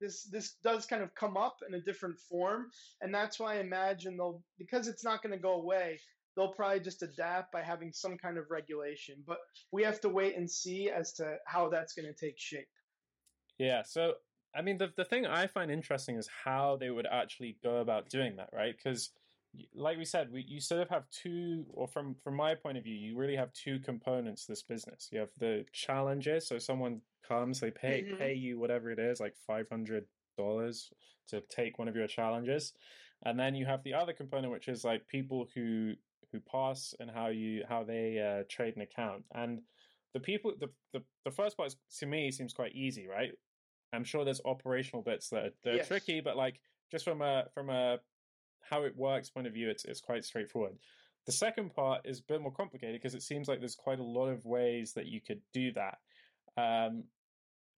this 0.00 0.24
this 0.24 0.56
does 0.64 0.84
kind 0.84 1.02
of 1.04 1.14
come 1.14 1.36
up 1.36 1.58
in 1.66 1.74
a 1.74 1.80
different 1.80 2.18
form, 2.18 2.66
and 3.00 3.14
that's 3.14 3.38
why 3.38 3.54
I 3.54 3.60
imagine 3.60 4.16
they'll 4.16 4.42
because 4.58 4.88
it's 4.88 5.04
not 5.04 5.22
going 5.22 5.32
to 5.32 5.38
go 5.38 5.54
away. 5.54 6.00
They'll 6.36 6.52
probably 6.52 6.80
just 6.80 7.02
adapt 7.02 7.52
by 7.52 7.62
having 7.62 7.92
some 7.92 8.18
kind 8.18 8.36
of 8.36 8.50
regulation, 8.50 9.22
but 9.24 9.38
we 9.70 9.84
have 9.84 10.00
to 10.00 10.08
wait 10.08 10.36
and 10.36 10.50
see 10.50 10.90
as 10.90 11.12
to 11.14 11.36
how 11.46 11.68
that's 11.68 11.94
going 11.94 12.12
to 12.12 12.26
take 12.26 12.34
shape. 12.36 12.66
Yeah, 13.58 13.82
so 13.82 14.14
I 14.56 14.62
mean, 14.62 14.78
the 14.78 14.92
the 14.96 15.04
thing 15.04 15.26
I 15.26 15.46
find 15.46 15.70
interesting 15.70 16.16
is 16.16 16.28
how 16.44 16.76
they 16.76 16.90
would 16.90 17.06
actually 17.10 17.56
go 17.62 17.76
about 17.78 18.08
doing 18.08 18.36
that, 18.36 18.50
right? 18.52 18.74
Because, 18.76 19.10
like 19.74 19.98
we 19.98 20.04
said, 20.04 20.32
we, 20.32 20.44
you 20.46 20.60
sort 20.60 20.80
of 20.80 20.88
have 20.88 21.04
two, 21.10 21.66
or 21.72 21.86
from 21.86 22.14
from 22.22 22.36
my 22.36 22.54
point 22.54 22.78
of 22.78 22.84
view, 22.84 22.94
you 22.94 23.16
really 23.16 23.36
have 23.36 23.52
two 23.52 23.78
components 23.78 24.46
to 24.46 24.52
this 24.52 24.62
business. 24.62 25.08
You 25.12 25.20
have 25.20 25.30
the 25.38 25.64
challenges, 25.72 26.46
so 26.46 26.58
someone 26.58 27.00
comes, 27.26 27.60
they 27.60 27.70
pay 27.70 28.02
mm-hmm. 28.02 28.16
pay 28.16 28.34
you 28.34 28.58
whatever 28.58 28.90
it 28.90 28.98
is, 28.98 29.20
like 29.20 29.34
five 29.46 29.68
hundred 29.68 30.04
dollars 30.38 30.90
to 31.28 31.40
take 31.42 31.78
one 31.78 31.88
of 31.88 31.96
your 31.96 32.06
challenges, 32.06 32.72
and 33.24 33.38
then 33.38 33.54
you 33.54 33.66
have 33.66 33.82
the 33.82 33.94
other 33.94 34.12
component, 34.12 34.52
which 34.52 34.68
is 34.68 34.84
like 34.84 35.06
people 35.08 35.48
who 35.54 35.94
who 36.32 36.40
pass 36.40 36.94
and 36.98 37.10
how 37.10 37.28
you 37.28 37.62
how 37.68 37.84
they 37.84 38.18
uh, 38.18 38.44
trade 38.48 38.74
an 38.76 38.82
account 38.82 39.24
and 39.32 39.60
the 40.12 40.20
people 40.20 40.52
the, 40.58 40.68
the 40.92 41.02
the 41.24 41.30
first 41.30 41.56
part 41.56 41.74
to 41.98 42.06
me 42.06 42.30
seems 42.30 42.54
quite 42.54 42.74
easy, 42.74 43.06
right? 43.06 43.32
I'm 43.92 44.04
sure 44.04 44.24
there's 44.24 44.40
operational 44.44 45.02
bits 45.02 45.28
that 45.30 45.44
are, 45.44 45.50
that 45.64 45.72
are 45.72 45.76
Yes. 45.76 45.88
tricky, 45.88 46.20
but 46.20 46.36
like 46.36 46.60
just 46.90 47.04
from 47.04 47.22
a 47.22 47.44
from 47.54 47.70
a 47.70 47.98
how 48.60 48.82
it 48.82 48.96
works 48.96 49.30
point 49.30 49.46
of 49.46 49.52
view, 49.54 49.68
it's 49.70 49.84
it's 49.84 50.00
quite 50.00 50.24
straightforward. 50.24 50.78
The 51.26 51.32
second 51.32 51.74
part 51.74 52.02
is 52.04 52.20
a 52.20 52.22
bit 52.22 52.40
more 52.40 52.52
complicated 52.52 53.00
because 53.00 53.14
it 53.14 53.22
seems 53.22 53.48
like 53.48 53.58
there's 53.58 53.74
quite 53.74 53.98
a 53.98 54.04
lot 54.04 54.28
of 54.28 54.44
ways 54.44 54.92
that 54.94 55.06
you 55.06 55.20
could 55.20 55.40
do 55.52 55.72
that. 55.72 55.98
Um, 56.56 57.04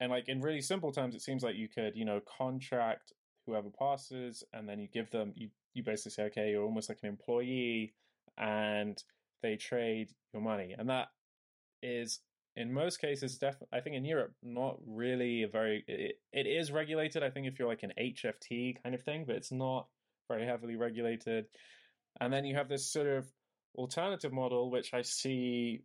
and 0.00 0.10
like 0.10 0.28
in 0.28 0.40
really 0.40 0.60
simple 0.60 0.92
terms, 0.92 1.14
it 1.14 1.22
seems 1.22 1.42
like 1.42 1.56
you 1.56 1.68
could, 1.68 1.96
you 1.96 2.04
know, 2.04 2.20
contract 2.20 3.12
whoever 3.46 3.70
passes, 3.70 4.44
and 4.52 4.68
then 4.68 4.78
you 4.78 4.88
give 4.88 5.10
them 5.10 5.32
you 5.34 5.50
you 5.74 5.82
basically 5.82 6.12
say, 6.12 6.24
okay, 6.24 6.50
you're 6.50 6.64
almost 6.64 6.88
like 6.88 6.98
an 7.02 7.08
employee, 7.08 7.94
and 8.36 9.02
they 9.42 9.56
trade 9.56 10.10
your 10.32 10.42
money, 10.42 10.74
and 10.76 10.88
that 10.90 11.08
is 11.82 12.20
in 12.58 12.72
most 12.72 13.00
cases 13.00 13.38
definitely 13.38 13.68
i 13.72 13.80
think 13.80 13.94
in 13.96 14.04
europe 14.04 14.32
not 14.42 14.76
really 14.86 15.44
a 15.44 15.48
very 15.48 15.84
it, 15.86 16.18
it 16.32 16.46
is 16.46 16.72
regulated 16.72 17.22
i 17.22 17.30
think 17.30 17.46
if 17.46 17.58
you're 17.58 17.68
like 17.68 17.84
an 17.84 17.92
hft 17.98 18.82
kind 18.82 18.94
of 18.94 19.02
thing 19.02 19.24
but 19.26 19.36
it's 19.36 19.52
not 19.52 19.86
very 20.28 20.44
heavily 20.44 20.76
regulated 20.76 21.46
and 22.20 22.32
then 22.32 22.44
you 22.44 22.54
have 22.54 22.68
this 22.68 22.90
sort 22.90 23.06
of 23.06 23.26
alternative 23.76 24.32
model 24.32 24.70
which 24.70 24.92
i 24.92 25.02
see 25.02 25.82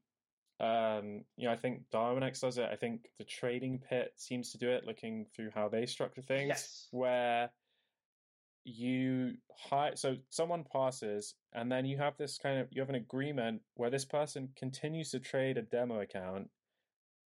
um 0.60 1.24
you 1.38 1.46
know 1.46 1.52
i 1.54 1.56
think 1.56 1.82
darwinex 1.94 2.42
does 2.42 2.58
it 2.58 2.68
i 2.72 2.76
think 2.76 3.08
the 3.20 3.24
trading 3.24 3.80
pit 3.90 4.12
seems 4.16 4.52
to 4.52 4.58
do 4.58 4.70
it 4.70 4.86
looking 4.86 5.26
through 5.36 5.50
how 5.54 5.70
they 5.70 5.86
structure 5.86 6.22
things 6.22 6.48
Yes. 6.50 6.88
where 6.92 7.50
you 8.66 9.34
hire 9.70 9.96
so 9.96 10.16
someone 10.30 10.64
passes 10.64 11.36
and 11.54 11.70
then 11.72 11.86
you 11.86 11.98
have 11.98 12.16
this 12.18 12.38
kind 12.38 12.60
of 12.60 12.68
you 12.72 12.82
have 12.82 12.90
an 12.90 12.96
agreement 12.96 13.62
where 13.76 13.90
this 13.90 14.06
person 14.06 14.48
continues 14.56 15.12
to 15.12 15.20
trade 15.20 15.58
a 15.58 15.62
demo 15.62 16.00
account 16.00 16.50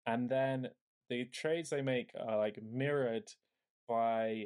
and 0.07 0.29
then 0.29 0.69
the 1.09 1.25
trades 1.27 1.71
they 1.71 1.83
make 1.83 2.11
are 2.19 2.39
like 2.39 2.59
mirrored 2.63 3.31
by 3.89 4.45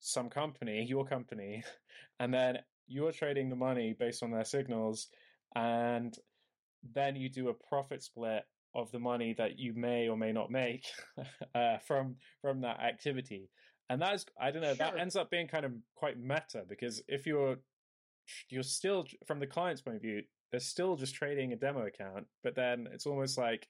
some 0.00 0.28
company 0.28 0.84
your 0.84 1.06
company 1.06 1.62
and 2.20 2.32
then 2.32 2.58
you're 2.86 3.12
trading 3.12 3.48
the 3.48 3.56
money 3.56 3.94
based 3.98 4.22
on 4.22 4.30
their 4.30 4.44
signals 4.44 5.08
and 5.54 6.16
then 6.94 7.16
you 7.16 7.28
do 7.28 7.48
a 7.48 7.54
profit 7.54 8.02
split 8.02 8.44
of 8.74 8.92
the 8.92 8.98
money 8.98 9.34
that 9.38 9.58
you 9.58 9.72
may 9.74 10.08
or 10.08 10.16
may 10.16 10.32
not 10.32 10.50
make 10.50 10.84
uh, 11.54 11.78
from 11.78 12.16
from 12.42 12.60
that 12.60 12.78
activity. 12.80 13.48
And 13.88 14.02
that's 14.02 14.26
i 14.40 14.50
don't 14.50 14.62
know 14.62 14.74
that 14.74 14.98
ends 14.98 15.14
up 15.14 15.30
being 15.30 15.46
kind 15.46 15.64
of 15.64 15.72
quite 15.94 16.18
meta 16.18 16.64
because 16.68 17.02
if 17.06 17.24
you're 17.24 17.56
you're 18.50 18.64
still 18.64 19.06
from 19.26 19.38
the 19.38 19.46
client's 19.46 19.80
point 19.80 19.96
of 19.96 20.02
view 20.02 20.22
they're 20.50 20.58
still 20.58 20.96
just 20.96 21.14
trading 21.14 21.52
a 21.52 21.56
demo 21.56 21.86
account 21.86 22.26
but 22.42 22.56
then 22.56 22.88
it's 22.92 23.06
almost 23.06 23.38
like 23.38 23.68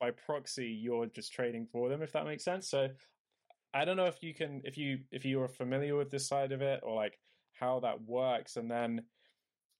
by 0.00 0.10
proxy 0.10 0.66
you're 0.66 1.06
just 1.06 1.32
trading 1.32 1.66
for 1.70 1.88
them 1.88 2.02
if 2.02 2.12
that 2.12 2.26
makes 2.26 2.44
sense. 2.44 2.68
So 2.68 2.88
i 3.72 3.84
don't 3.84 3.96
know 3.96 4.06
if 4.06 4.20
you 4.22 4.34
can 4.34 4.60
if 4.64 4.76
you 4.76 4.98
if 5.12 5.24
you 5.24 5.40
are 5.40 5.48
familiar 5.48 5.94
with 5.94 6.10
this 6.10 6.26
side 6.26 6.50
of 6.50 6.60
it 6.60 6.80
or 6.82 6.96
like 6.96 7.20
how 7.52 7.78
that 7.78 8.02
works 8.02 8.56
and 8.56 8.68
then 8.68 9.02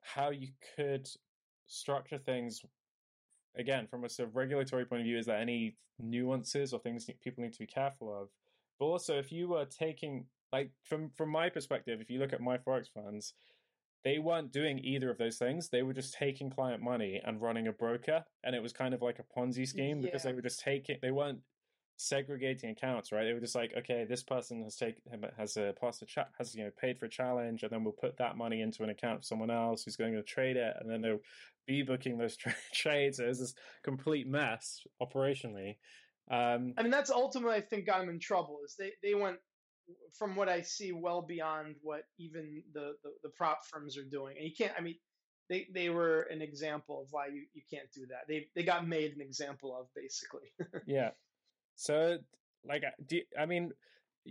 how 0.02 0.30
you 0.30 0.48
could 0.76 1.08
structure 1.66 2.18
things 2.18 2.60
again 3.56 3.86
from 3.86 4.04
a 4.04 4.08
sort 4.08 4.28
of 4.28 4.36
regulatory 4.36 4.84
point 4.84 5.00
of 5.00 5.06
view 5.06 5.18
is 5.18 5.26
there 5.26 5.38
any 5.38 5.76
nuances 5.98 6.72
or 6.72 6.80
things 6.80 7.08
people 7.22 7.42
need 7.42 7.52
to 7.52 7.58
be 7.58 7.66
careful 7.66 8.22
of? 8.22 8.28
But 8.78 8.86
also 8.86 9.18
if 9.18 9.30
you 9.32 9.48
were 9.48 9.66
taking 9.66 10.26
like 10.52 10.70
from 10.84 11.10
from 11.16 11.30
my 11.30 11.48
perspective 11.48 12.00
if 12.00 12.10
you 12.10 12.18
look 12.18 12.32
at 12.32 12.40
my 12.40 12.58
forex 12.58 12.86
funds 12.92 13.34
they 14.04 14.18
weren't 14.18 14.52
doing 14.52 14.78
either 14.82 15.10
of 15.10 15.18
those 15.18 15.36
things. 15.36 15.68
They 15.68 15.82
were 15.82 15.92
just 15.92 16.14
taking 16.14 16.50
client 16.50 16.82
money 16.82 17.20
and 17.24 17.40
running 17.40 17.66
a 17.68 17.72
broker 17.72 18.24
and 18.44 18.54
it 18.54 18.62
was 18.62 18.72
kind 18.72 18.94
of 18.94 19.02
like 19.02 19.18
a 19.18 19.38
ponzi 19.38 19.66
scheme 19.66 20.00
because 20.00 20.22
they 20.22 20.32
were 20.32 20.42
just 20.42 20.60
taking 20.60 20.96
they 21.02 21.10
weren't 21.10 21.40
segregating 21.96 22.70
accounts 22.70 23.12
right? 23.12 23.24
They 23.24 23.34
were 23.34 23.40
just 23.40 23.54
like 23.54 23.74
okay 23.76 24.06
this 24.08 24.22
person 24.22 24.62
has 24.62 24.76
taken 24.76 25.02
has 25.36 25.56
a 25.56 25.74
passed 25.78 26.02
a 26.02 26.06
chat 26.06 26.28
has 26.38 26.54
you 26.54 26.64
know 26.64 26.70
paid 26.80 26.98
for 26.98 27.06
a 27.06 27.10
challenge 27.10 27.62
and 27.62 27.70
then 27.70 27.84
we'll 27.84 27.92
put 27.92 28.16
that 28.16 28.36
money 28.36 28.62
into 28.62 28.82
an 28.82 28.90
account 28.90 29.20
for 29.20 29.24
someone 29.24 29.50
else 29.50 29.84
who's 29.84 29.96
going 29.96 30.14
to 30.14 30.22
trade 30.22 30.56
it 30.56 30.74
and 30.80 30.90
then 30.90 31.02
they'll 31.02 31.20
be 31.66 31.82
booking 31.82 32.16
those 32.16 32.36
tra- 32.36 32.54
trades. 32.74 33.18
It 33.18 33.26
was 33.26 33.40
this 33.40 33.54
complete 33.84 34.26
mess 34.26 34.80
operationally. 35.02 35.76
Um 36.30 36.72
I 36.78 36.82
mean, 36.82 36.90
that's 36.90 37.10
ultimately, 37.10 37.56
I 37.56 37.60
think, 37.60 37.86
got 37.86 38.00
them 38.00 38.08
in 38.08 38.18
trouble. 38.18 38.60
Is 38.64 38.76
they 38.78 38.92
they 39.02 39.14
went, 39.14 39.36
from 40.16 40.36
what 40.36 40.48
I 40.48 40.62
see, 40.62 40.92
well 40.92 41.22
beyond 41.22 41.76
what 41.82 42.02
even 42.18 42.62
the 42.72 42.94
the, 43.02 43.10
the 43.22 43.28
prop 43.30 43.66
firms 43.66 43.96
are 43.96 44.04
doing. 44.04 44.36
And 44.36 44.46
you 44.46 44.54
can't. 44.56 44.72
I 44.76 44.80
mean, 44.80 44.96
they 45.48 45.66
they 45.74 45.90
were 45.90 46.22
an 46.22 46.42
example 46.42 47.02
of 47.02 47.08
why 47.10 47.26
you, 47.26 47.44
you 47.52 47.62
can't 47.70 47.90
do 47.92 48.06
that. 48.06 48.28
They 48.28 48.46
they 48.54 48.62
got 48.62 48.86
made 48.86 49.14
an 49.14 49.20
example 49.20 49.76
of 49.78 49.88
basically. 49.94 50.52
Yeah. 50.86 51.10
So, 51.76 52.18
like, 52.64 52.84
do 53.06 53.20
I 53.38 53.46
mean, 53.46 53.72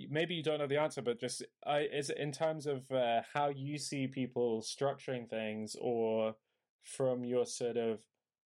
maybe 0.09 0.35
you 0.35 0.43
don't 0.43 0.59
know 0.59 0.67
the 0.67 0.79
answer, 0.79 1.01
but 1.01 1.19
just 1.19 1.43
uh, 1.65 1.79
is 1.91 2.09
it 2.09 2.17
in 2.17 2.31
terms 2.31 2.67
of 2.67 2.89
uh, 2.91 3.21
how 3.33 3.49
you 3.49 3.77
see 3.77 4.07
people 4.07 4.61
structuring 4.61 5.29
things, 5.29 5.75
or 5.79 6.35
from 6.83 7.23
your 7.23 7.45
sort 7.45 7.77
of 7.77 7.99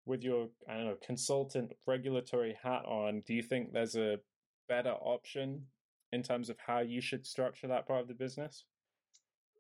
with 0.07 0.23
your 0.23 0.49
I 0.69 0.75
don't 0.75 0.87
know 0.87 0.97
consultant 1.04 1.73
regulatory 1.87 2.57
hat 2.62 2.85
on, 2.85 3.23
do 3.26 3.35
you 3.35 3.42
think 3.42 3.73
there's 3.73 3.97
a 3.97 4.19
better 4.69 4.92
option 4.92 5.66
in 6.12 6.23
terms 6.23 6.50
of 6.50 6.57
how 6.59 6.81
you 6.81 7.00
should 7.00 7.26
structure 7.26 7.69
that 7.69 7.87
part 7.87 8.00
of 8.00 8.09
the 8.09 8.14
business? 8.14 8.64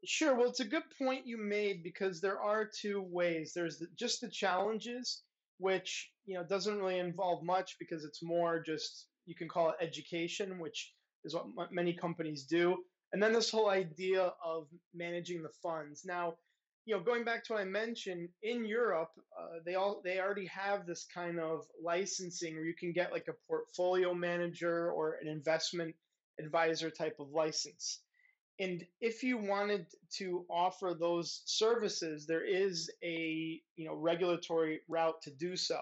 Sure. 0.04 0.34
Well, 0.34 0.48
it's 0.48 0.60
a 0.60 0.64
good 0.64 0.84
point 0.98 1.26
you 1.26 1.36
made 1.36 1.82
because 1.82 2.20
there 2.20 2.40
are 2.40 2.64
two 2.64 3.02
ways. 3.02 3.52
There's 3.54 3.78
the, 3.78 3.86
just 3.98 4.20
the 4.20 4.30
challenges, 4.30 5.22
which 5.58 6.10
you 6.24 6.36
know 6.36 6.44
doesn't 6.44 6.78
really 6.78 6.98
involve 6.98 7.42
much 7.42 7.76
because 7.78 8.04
it's 8.04 8.22
more 8.22 8.62
just 8.62 9.06
you 9.26 9.34
can 9.34 9.48
call 9.48 9.70
it 9.70 9.76
education, 9.80 10.58
which 10.58 10.94
is 11.24 11.36
what 11.54 11.72
many 11.72 11.92
companies 11.92 12.44
do. 12.44 12.78
And 13.12 13.22
then 13.22 13.32
this 13.32 13.50
whole 13.50 13.68
idea 13.68 14.32
of 14.44 14.68
managing 14.94 15.42
the 15.42 15.50
funds. 15.62 16.02
Now, 16.04 16.34
you 16.86 16.96
know, 16.96 17.02
going 17.02 17.24
back 17.24 17.44
to 17.44 17.52
what 17.52 17.62
I 17.62 17.64
mentioned 17.64 18.30
in 18.42 18.64
Europe, 18.64 19.10
uh, 19.38 19.58
they 19.66 19.74
all 19.74 20.00
they 20.02 20.18
already 20.18 20.46
have 20.46 20.86
this 20.86 21.06
kind 21.12 21.38
of 21.38 21.66
licensing 21.82 22.54
where 22.54 22.64
you 22.64 22.74
can 22.74 22.92
get 22.92 23.12
like 23.12 23.28
a 23.28 23.34
portfolio 23.46 24.14
manager 24.14 24.90
or 24.90 25.18
an 25.20 25.28
investment 25.28 25.94
advisor 26.44 26.90
type 26.90 27.16
of 27.20 27.30
license. 27.30 28.00
And 28.58 28.84
if 29.00 29.22
you 29.22 29.38
wanted 29.38 29.86
to 30.18 30.44
offer 30.50 30.94
those 30.98 31.42
services, 31.46 32.26
there 32.26 32.44
is 32.44 32.90
a 33.02 33.60
you 33.76 33.86
know 33.86 33.94
regulatory 33.94 34.80
route 34.88 35.22
to 35.22 35.30
do 35.30 35.56
so. 35.56 35.80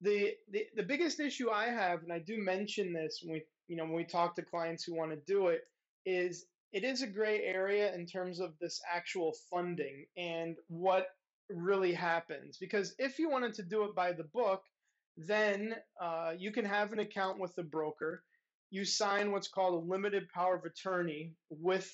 The, 0.00 0.32
the 0.50 0.66
the 0.76 0.82
biggest 0.82 1.20
issue 1.20 1.50
I 1.50 1.66
have, 1.66 2.02
and 2.02 2.12
I 2.12 2.18
do 2.18 2.38
mention 2.38 2.92
this 2.92 3.20
when 3.22 3.34
we 3.34 3.42
you 3.68 3.76
know 3.76 3.84
when 3.84 3.94
we 3.94 4.04
talk 4.04 4.34
to 4.36 4.42
clients 4.42 4.84
who 4.84 4.96
want 4.96 5.12
to 5.12 5.32
do 5.32 5.48
it, 5.48 5.62
is 6.04 6.46
it 6.72 6.84
is 6.84 7.02
a 7.02 7.06
gray 7.06 7.42
area 7.42 7.94
in 7.94 8.06
terms 8.06 8.40
of 8.40 8.54
this 8.60 8.80
actual 8.92 9.34
funding 9.50 10.06
and 10.16 10.56
what 10.68 11.06
really 11.48 11.92
happens. 11.92 12.58
Because 12.58 12.94
if 12.98 13.18
you 13.18 13.30
wanted 13.30 13.54
to 13.54 13.62
do 13.62 13.84
it 13.84 13.94
by 13.94 14.12
the 14.12 14.24
book, 14.24 14.62
then 15.16 15.74
uh, 16.00 16.32
you 16.38 16.52
can 16.52 16.64
have 16.64 16.92
an 16.92 17.00
account 17.00 17.38
with 17.38 17.54
the 17.56 17.62
broker 17.62 18.22
you 18.70 18.84
sign 18.84 19.32
what's 19.32 19.48
called 19.48 19.74
a 19.74 19.86
limited 19.86 20.28
power 20.28 20.56
of 20.56 20.64
attorney 20.64 21.34
with 21.50 21.90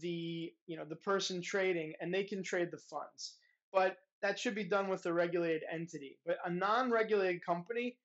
the 0.00 0.52
you 0.66 0.76
know 0.76 0.84
the 0.84 0.96
person 0.96 1.40
trading 1.40 1.94
and 2.00 2.12
they 2.12 2.24
can 2.24 2.42
trade 2.42 2.70
the 2.70 2.78
funds. 2.78 3.36
But 3.72 3.96
that 4.22 4.38
should 4.38 4.54
be 4.54 4.64
done 4.64 4.88
with 4.88 5.06
a 5.06 5.12
regulated 5.12 5.62
entity. 5.72 6.18
But 6.26 6.38
a 6.44 6.50
non-regulated 6.50 7.44
company 7.44 7.96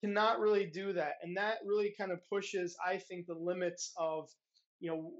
cannot 0.00 0.40
really 0.40 0.66
do 0.66 0.92
that. 0.94 1.14
And 1.22 1.36
that 1.36 1.58
really 1.64 1.94
kind 1.98 2.12
of 2.12 2.20
pushes 2.28 2.76
i 2.84 2.98
think 2.98 3.26
the 3.26 3.34
limits 3.34 3.92
of 3.96 4.30
you 4.80 4.90
know 4.90 5.12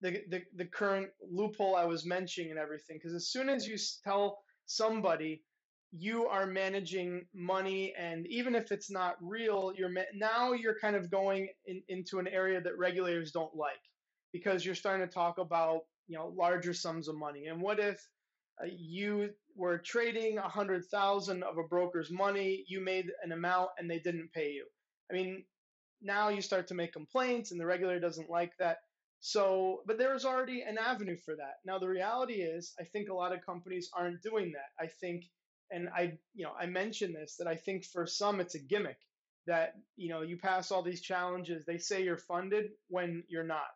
the 0.00 0.22
the, 0.28 0.42
the 0.56 0.66
current 0.66 1.08
loophole 1.30 1.76
i 1.76 1.84
was 1.84 2.04
mentioning 2.04 2.50
and 2.50 2.58
everything. 2.58 2.98
Because 2.98 3.14
as 3.14 3.28
soon 3.28 3.48
as 3.48 3.66
you 3.66 3.76
tell 4.04 4.38
somebody 4.66 5.42
you 5.92 6.26
are 6.26 6.46
managing 6.46 7.24
money 7.34 7.94
and 7.98 8.26
even 8.26 8.54
if 8.54 8.70
it's 8.72 8.90
not 8.90 9.16
real 9.22 9.72
you're 9.76 9.88
ma- 9.88 10.02
now 10.14 10.52
you're 10.52 10.78
kind 10.80 10.94
of 10.94 11.10
going 11.10 11.48
in, 11.66 11.82
into 11.88 12.18
an 12.18 12.28
area 12.28 12.60
that 12.60 12.76
regulators 12.78 13.32
don't 13.32 13.54
like 13.54 13.80
because 14.32 14.64
you're 14.64 14.74
starting 14.74 15.06
to 15.06 15.12
talk 15.12 15.38
about 15.38 15.80
you 16.06 16.16
know 16.16 16.32
larger 16.36 16.74
sums 16.74 17.08
of 17.08 17.16
money. 17.16 17.46
And 17.46 17.60
what 17.60 17.78
if 17.78 18.00
uh, 18.62 18.68
you 18.70 19.30
were 19.56 19.78
trading 19.78 20.38
a 20.38 20.48
hundred 20.48 20.84
thousand 20.86 21.42
of 21.42 21.58
a 21.58 21.62
broker's 21.68 22.10
money 22.10 22.64
you 22.68 22.80
made 22.80 23.06
an 23.22 23.32
amount 23.32 23.70
and 23.78 23.90
they 23.90 23.98
didn't 23.98 24.32
pay 24.32 24.50
you? 24.50 24.66
I 25.10 25.14
mean 25.14 25.44
now 26.00 26.28
you 26.28 26.40
start 26.40 26.68
to 26.68 26.74
make 26.74 26.92
complaints 26.92 27.50
and 27.50 27.60
the 27.60 27.66
regulator 27.66 28.00
doesn't 28.00 28.30
like 28.30 28.52
that. 28.58 28.78
So 29.20 29.82
but 29.86 29.98
there's 29.98 30.24
already 30.24 30.62
an 30.62 30.78
avenue 30.78 31.16
for 31.24 31.34
that. 31.36 31.56
Now 31.64 31.78
the 31.78 31.88
reality 31.88 32.34
is 32.34 32.74
i 32.80 32.84
think 32.84 33.08
a 33.08 33.14
lot 33.14 33.32
of 33.32 33.44
companies 33.44 33.90
aren't 33.96 34.22
doing 34.22 34.52
that. 34.52 34.84
I 34.84 34.88
think 35.00 35.24
and 35.70 35.88
I, 35.96 36.14
you 36.34 36.44
know, 36.44 36.52
I 36.60 36.66
mentioned 36.66 37.14
this 37.16 37.36
that 37.38 37.48
I 37.48 37.56
think 37.56 37.84
for 37.84 38.06
some 38.06 38.40
it's 38.40 38.54
a 38.54 38.58
gimmick 38.60 38.98
that 39.46 39.74
you 39.96 40.10
know 40.10 40.22
you 40.22 40.38
pass 40.38 40.70
all 40.70 40.82
these 40.82 41.00
challenges. 41.02 41.64
They 41.66 41.78
say 41.78 42.02
you're 42.04 42.18
funded 42.18 42.70
when 42.88 43.24
you're 43.28 43.44
not, 43.44 43.68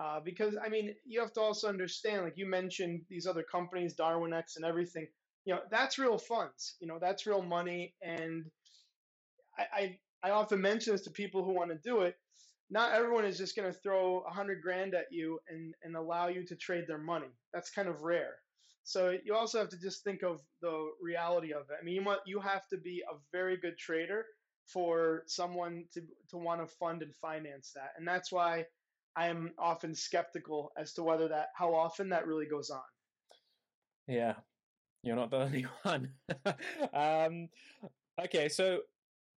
uh, 0.00 0.20
because 0.24 0.56
I 0.62 0.68
mean 0.68 0.94
you 1.06 1.20
have 1.20 1.32
to 1.34 1.40
also 1.40 1.68
understand, 1.68 2.24
like 2.24 2.38
you 2.38 2.46
mentioned, 2.46 3.02
these 3.08 3.26
other 3.26 3.44
companies, 3.44 3.96
Darwinex 3.96 4.56
and 4.56 4.64
everything. 4.64 5.08
You 5.44 5.54
know, 5.54 5.60
that's 5.70 5.98
real 5.98 6.18
funds. 6.18 6.76
You 6.80 6.88
know, 6.88 6.98
that's 7.00 7.26
real 7.26 7.42
money, 7.42 7.94
and 8.02 8.44
I, 9.58 9.98
I, 10.22 10.28
I 10.28 10.30
often 10.30 10.60
mention 10.60 10.92
this 10.92 11.02
to 11.02 11.10
people 11.10 11.44
who 11.44 11.52
want 11.52 11.70
to 11.70 11.78
do 11.78 12.02
it. 12.02 12.16
Not 12.70 12.92
everyone 12.94 13.24
is 13.24 13.38
just 13.38 13.56
going 13.56 13.72
to 13.72 13.78
throw 13.78 14.20
a 14.28 14.30
hundred 14.30 14.62
grand 14.62 14.94
at 14.94 15.06
you 15.10 15.40
and, 15.48 15.74
and 15.82 15.96
allow 15.96 16.28
you 16.28 16.44
to 16.46 16.56
trade 16.56 16.84
their 16.86 16.98
money. 16.98 17.28
That's 17.52 17.70
kind 17.70 17.88
of 17.88 18.02
rare. 18.02 18.36
So 18.88 19.14
you 19.22 19.34
also 19.34 19.58
have 19.58 19.68
to 19.68 19.78
just 19.78 20.02
think 20.02 20.22
of 20.22 20.40
the 20.62 20.88
reality 20.98 21.52
of 21.52 21.64
it. 21.68 21.76
I 21.78 21.84
mean, 21.84 21.94
you, 21.94 22.02
want, 22.02 22.20
you 22.24 22.40
have 22.40 22.66
to 22.68 22.78
be 22.78 23.02
a 23.06 23.16
very 23.32 23.58
good 23.58 23.76
trader 23.76 24.24
for 24.64 25.24
someone 25.26 25.84
to, 25.92 26.00
to 26.30 26.38
want 26.38 26.66
to 26.66 26.74
fund 26.76 27.02
and 27.02 27.14
finance 27.14 27.72
that. 27.74 27.90
And 27.98 28.08
that's 28.08 28.32
why 28.32 28.64
I 29.14 29.26
am 29.26 29.52
often 29.58 29.94
skeptical 29.94 30.72
as 30.78 30.94
to 30.94 31.02
whether 31.02 31.28
that, 31.28 31.48
how 31.54 31.74
often 31.74 32.08
that 32.08 32.26
really 32.26 32.46
goes 32.46 32.70
on. 32.70 32.80
Yeah, 34.06 34.36
you're 35.02 35.16
not 35.16 35.32
the 35.32 35.36
only 35.42 35.66
one. 35.82 36.08
um, 36.94 37.48
okay, 38.24 38.48
so 38.48 38.78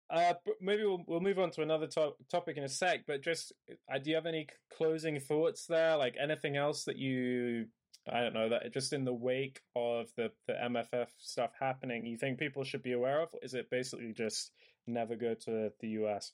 uh, 0.10 0.36
maybe 0.62 0.86
we'll, 0.86 1.04
we'll 1.08 1.20
move 1.20 1.40
on 1.40 1.52
to 1.52 1.62
another 1.62 1.88
to- 1.88 2.16
topic 2.32 2.56
in 2.56 2.64
a 2.64 2.70
sec. 2.70 3.02
But 3.06 3.22
just, 3.22 3.52
uh, 3.94 3.98
do 3.98 4.12
you 4.12 4.16
have 4.16 4.26
any 4.26 4.48
closing 4.74 5.20
thoughts 5.20 5.66
there? 5.66 5.98
Like 5.98 6.16
anything 6.18 6.56
else 6.56 6.86
that 6.86 6.96
you, 6.96 7.66
I 8.12 8.22
don't 8.22 8.34
know, 8.34 8.50
that 8.50 8.74
just 8.74 8.94
in 8.94 9.06
the 9.06 9.14
wake 9.14 9.62
of 9.76 10.08
the 10.16 10.32
the 10.48 10.54
MFF 10.54 11.08
stuff 11.18 11.52
happening, 11.60 12.06
you 12.06 12.18
think 12.18 12.40
people 12.40 12.64
should 12.64 12.84
be 12.84 12.94
aware 12.94 13.22
of? 13.22 13.30
Is 13.42 13.54
it 13.54 13.70
basically 13.70 14.14
just 14.14 14.52
never 14.88 15.16
go 15.16 15.34
to 15.34 15.72
the 15.80 15.88
US? 15.90 16.32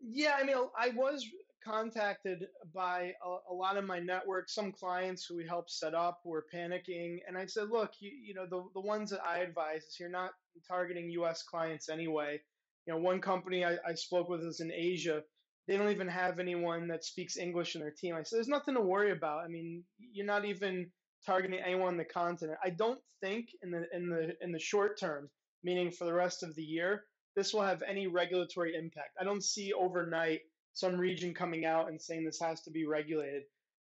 Yeah, 0.00 0.36
I 0.38 0.44
mean, 0.44 0.56
I 0.78 0.90
was 0.90 1.26
contacted 1.62 2.46
by 2.74 3.12
a, 3.24 3.52
a, 3.52 3.54
lot 3.54 3.76
of 3.76 3.84
my 3.84 3.98
network, 3.98 4.48
some 4.48 4.72
clients 4.72 5.24
who 5.24 5.36
we 5.36 5.46
helped 5.46 5.70
set 5.70 5.94
up 5.94 6.20
were 6.24 6.46
panicking. 6.52 7.18
And 7.26 7.36
I 7.36 7.46
said, 7.46 7.68
look, 7.70 7.92
you, 8.00 8.10
you 8.10 8.34
know, 8.34 8.46
the, 8.48 8.64
the 8.74 8.80
ones 8.80 9.10
that 9.10 9.20
I 9.26 9.38
advise 9.38 9.84
is 9.84 9.96
you're 10.00 10.08
not 10.08 10.30
targeting 10.66 11.10
US 11.10 11.42
clients 11.42 11.88
anyway. 11.88 12.40
You 12.86 12.94
know, 12.94 13.00
one 13.00 13.20
company 13.20 13.64
I, 13.64 13.76
I 13.86 13.94
spoke 13.94 14.28
with 14.28 14.42
is 14.42 14.60
in 14.60 14.72
Asia. 14.72 15.22
They 15.70 15.76
don't 15.76 15.92
even 15.92 16.08
have 16.08 16.40
anyone 16.40 16.88
that 16.88 17.04
speaks 17.04 17.36
English 17.36 17.76
in 17.76 17.80
their 17.80 17.92
team. 17.92 18.16
I 18.16 18.24
said, 18.24 18.38
there's 18.38 18.48
nothing 18.48 18.74
to 18.74 18.80
worry 18.80 19.12
about. 19.12 19.44
I 19.44 19.46
mean, 19.46 19.84
you're 20.00 20.26
not 20.26 20.44
even 20.44 20.90
targeting 21.24 21.60
anyone 21.60 21.86
on 21.86 21.96
the 21.96 22.04
continent. 22.04 22.58
I 22.64 22.70
don't 22.70 22.98
think 23.20 23.50
in 23.62 23.70
the 23.70 23.86
in 23.92 24.10
the 24.10 24.36
in 24.40 24.50
the 24.50 24.58
short 24.58 24.98
term, 24.98 25.30
meaning 25.62 25.92
for 25.92 26.06
the 26.06 26.12
rest 26.12 26.42
of 26.42 26.56
the 26.56 26.62
year, 26.64 27.04
this 27.36 27.54
will 27.54 27.62
have 27.62 27.84
any 27.88 28.08
regulatory 28.08 28.74
impact. 28.74 29.10
I 29.20 29.22
don't 29.22 29.44
see 29.44 29.72
overnight 29.72 30.40
some 30.72 30.96
region 30.96 31.34
coming 31.34 31.64
out 31.64 31.88
and 31.88 32.02
saying 32.02 32.24
this 32.24 32.40
has 32.40 32.62
to 32.62 32.72
be 32.72 32.84
regulated. 32.84 33.44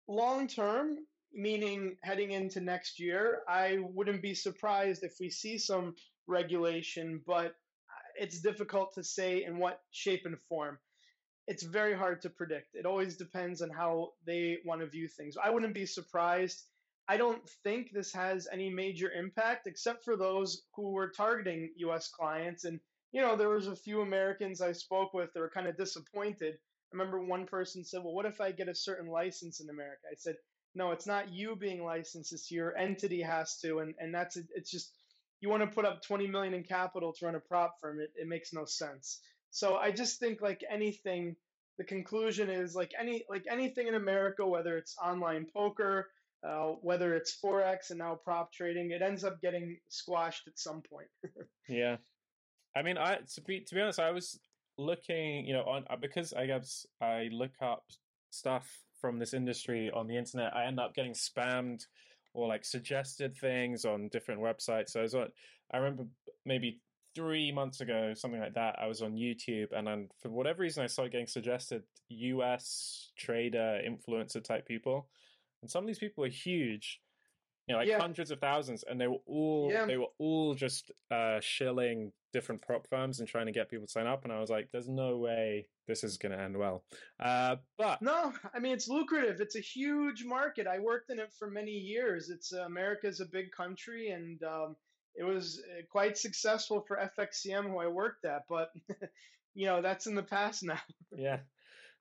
Long 0.06 0.46
term, 0.46 0.98
meaning 1.32 1.96
heading 2.04 2.30
into 2.30 2.60
next 2.60 3.00
year, 3.00 3.40
I 3.48 3.78
wouldn't 3.80 4.22
be 4.22 4.34
surprised 4.36 5.02
if 5.02 5.14
we 5.18 5.28
see 5.28 5.58
some 5.58 5.96
regulation, 6.28 7.20
but 7.26 7.56
it's 8.14 8.40
difficult 8.40 8.94
to 8.94 9.02
say 9.02 9.42
in 9.42 9.58
what 9.58 9.80
shape 9.90 10.22
and 10.24 10.40
form. 10.48 10.78
It's 11.46 11.62
very 11.62 11.94
hard 11.94 12.22
to 12.22 12.30
predict. 12.30 12.74
It 12.74 12.86
always 12.86 13.16
depends 13.16 13.60
on 13.62 13.70
how 13.70 14.12
they 14.24 14.58
want 14.64 14.80
to 14.80 14.86
view 14.86 15.08
things. 15.08 15.36
I 15.42 15.50
wouldn't 15.50 15.74
be 15.74 15.86
surprised. 15.86 16.62
I 17.06 17.18
don't 17.18 17.46
think 17.64 17.92
this 17.92 18.12
has 18.14 18.48
any 18.50 18.70
major 18.70 19.10
impact 19.12 19.66
except 19.66 20.04
for 20.04 20.16
those 20.16 20.62
who 20.74 20.92
were 20.92 21.10
targeting 21.10 21.72
US 21.76 22.08
clients 22.08 22.64
and 22.64 22.80
you 23.12 23.20
know, 23.20 23.36
there 23.36 23.48
was 23.48 23.68
a 23.68 23.76
few 23.76 24.00
Americans 24.00 24.60
I 24.60 24.72
spoke 24.72 25.14
with 25.14 25.32
that 25.32 25.38
were 25.40 25.48
kind 25.48 25.68
of 25.68 25.76
disappointed. 25.76 26.54
I 26.54 26.96
remember 26.96 27.20
one 27.20 27.46
person 27.46 27.84
said, 27.84 28.02
"Well, 28.02 28.12
what 28.12 28.26
if 28.26 28.40
I 28.40 28.50
get 28.50 28.68
a 28.68 28.74
certain 28.74 29.06
license 29.06 29.60
in 29.60 29.70
America?" 29.70 30.08
I 30.10 30.16
said, 30.16 30.36
"No, 30.74 30.90
it's 30.90 31.06
not 31.06 31.32
you 31.32 31.54
being 31.54 31.84
licensed; 31.84 32.32
it's 32.32 32.50
your 32.50 32.76
entity 32.76 33.22
has 33.22 33.56
to, 33.60 33.78
and 33.78 33.94
and 34.00 34.12
that's 34.12 34.36
it. 34.36 34.46
it's 34.56 34.70
just 34.70 34.92
you 35.40 35.48
want 35.48 35.62
to 35.62 35.68
put 35.74 35.84
up 35.84 36.02
20 36.02 36.26
million 36.26 36.54
in 36.54 36.64
capital 36.64 37.12
to 37.12 37.24
run 37.24 37.36
a 37.36 37.40
prop 37.40 37.78
firm. 37.80 38.00
It 38.00 38.12
it 38.16 38.26
makes 38.26 38.52
no 38.52 38.64
sense. 38.64 39.20
So 39.54 39.76
I 39.76 39.92
just 39.92 40.18
think 40.18 40.42
like 40.42 40.64
anything, 40.68 41.36
the 41.78 41.84
conclusion 41.84 42.50
is 42.50 42.74
like 42.74 42.90
any 43.00 43.24
like 43.30 43.44
anything 43.48 43.86
in 43.86 43.94
America, 43.94 44.44
whether 44.44 44.76
it's 44.76 44.96
online 45.00 45.46
poker, 45.54 46.10
uh, 46.44 46.72
whether 46.82 47.14
it's 47.14 47.38
forex 47.40 47.90
and 47.90 48.00
now 48.00 48.16
prop 48.16 48.52
trading, 48.52 48.90
it 48.90 49.00
ends 49.00 49.22
up 49.22 49.40
getting 49.40 49.78
squashed 49.88 50.48
at 50.48 50.58
some 50.58 50.82
point. 50.82 51.06
yeah, 51.68 51.98
I 52.74 52.82
mean, 52.82 52.98
I 52.98 53.18
to 53.34 53.40
be 53.42 53.60
to 53.60 53.74
be 53.76 53.80
honest, 53.80 54.00
I 54.00 54.10
was 54.10 54.40
looking, 54.76 55.46
you 55.46 55.52
know, 55.52 55.62
on 55.62 55.84
uh, 55.88 55.94
because 56.02 56.32
I 56.32 56.46
guess 56.46 56.84
I 57.00 57.28
look 57.30 57.52
up 57.62 57.84
stuff 58.30 58.68
from 59.00 59.20
this 59.20 59.34
industry 59.34 59.88
on 59.94 60.08
the 60.08 60.16
internet. 60.16 60.52
I 60.52 60.64
end 60.64 60.80
up 60.80 60.96
getting 60.96 61.12
spammed 61.12 61.86
or 62.32 62.48
like 62.48 62.64
suggested 62.64 63.36
things 63.36 63.84
on 63.84 64.08
different 64.08 64.40
websites. 64.40 64.88
So 64.88 64.98
I 64.98 65.02
was 65.04 65.14
on, 65.14 65.28
I 65.72 65.76
remember 65.76 66.06
maybe 66.44 66.80
three 67.14 67.52
months 67.52 67.80
ago, 67.80 68.12
something 68.14 68.40
like 68.40 68.54
that. 68.54 68.76
I 68.80 68.86
was 68.86 69.02
on 69.02 69.14
YouTube, 69.14 69.68
and 69.72 69.86
then 69.86 70.08
for 70.20 70.30
whatever 70.30 70.62
reason, 70.62 70.82
I 70.82 70.86
started 70.86 71.12
getting 71.12 71.26
suggested 71.26 71.82
U.S. 72.08 73.12
trader, 73.16 73.80
influencer 73.86 74.42
type 74.42 74.66
people, 74.66 75.08
and 75.62 75.70
some 75.70 75.84
of 75.84 75.86
these 75.86 75.98
people 75.98 76.24
are 76.24 76.28
huge 76.28 77.00
you 77.66 77.72
know, 77.72 77.78
like 77.78 77.88
yeah. 77.88 77.98
hundreds 77.98 78.30
of 78.30 78.40
thousands, 78.40 78.84
and 78.86 79.00
they 79.00 79.06
were 79.06 79.22
all 79.26 79.70
yeah. 79.72 79.86
they 79.86 79.96
were 79.96 80.10
all 80.18 80.54
just 80.54 80.90
uh, 81.10 81.40
shilling 81.40 82.12
different 82.32 82.60
prop 82.60 82.86
firms 82.88 83.20
and 83.20 83.28
trying 83.28 83.46
to 83.46 83.52
get 83.52 83.70
people 83.70 83.86
to 83.86 83.90
sign 83.90 84.06
up. 84.06 84.24
And 84.24 84.32
I 84.32 84.40
was 84.40 84.50
like, 84.50 84.68
"There's 84.70 84.88
no 84.88 85.16
way 85.16 85.66
this 85.88 86.04
is 86.04 86.18
going 86.18 86.32
to 86.32 86.40
end 86.40 86.58
well." 86.58 86.84
Uh, 87.18 87.56
but 87.78 88.02
no, 88.02 88.34
I 88.54 88.58
mean 88.58 88.74
it's 88.74 88.88
lucrative. 88.88 89.40
It's 89.40 89.56
a 89.56 89.60
huge 89.60 90.24
market. 90.24 90.66
I 90.66 90.78
worked 90.78 91.10
in 91.10 91.18
it 91.18 91.32
for 91.38 91.50
many 91.50 91.72
years. 91.72 92.28
It's 92.28 92.52
uh, 92.52 92.64
America's 92.64 93.20
a 93.20 93.26
big 93.26 93.50
country, 93.50 94.10
and 94.10 94.42
um, 94.42 94.76
it 95.14 95.24
was 95.24 95.62
uh, 95.70 95.82
quite 95.90 96.18
successful 96.18 96.84
for 96.86 96.98
FXCM, 97.18 97.70
who 97.70 97.78
I 97.78 97.86
worked 97.86 98.24
at. 98.24 98.42
But 98.48 98.70
you 99.54 99.66
know, 99.66 99.82
that's 99.82 100.06
in 100.06 100.14
the 100.14 100.22
past 100.22 100.62
now. 100.62 100.80
yeah. 101.16 101.38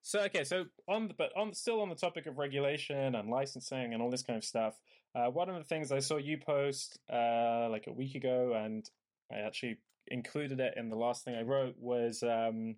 So 0.02 0.20
okay, 0.22 0.44
so 0.44 0.66
on 0.90 1.08
the 1.08 1.14
but 1.14 1.32
on 1.38 1.54
still 1.54 1.82
on 1.82 1.90
the 1.90 1.96
topic 1.96 2.26
of 2.26 2.38
regulation 2.38 3.16
and 3.16 3.30
licensing 3.30 3.94
and 3.94 4.02
all 4.02 4.10
this 4.10 4.24
kind 4.24 4.38
of 4.38 4.44
stuff. 4.44 4.74
Uh, 5.16 5.30
one 5.30 5.50
of 5.50 5.56
the 5.56 5.64
things 5.64 5.92
I 5.92 6.00
saw 6.00 6.18
you 6.18 6.38
post 6.38 7.00
uh, 7.12 7.70
like 7.70 7.86
a 7.88 7.94
week 7.94 8.16
ago, 8.16 8.54
and 8.56 8.90
I 9.32 9.40
actually 9.40 9.78
included 10.08 10.60
it 10.60 10.74
in 10.76 10.90
the 10.90 10.96
last 10.96 11.24
thing 11.24 11.36
I 11.36 11.44
wrote, 11.44 11.76
was 11.80 12.24
um, 12.24 12.76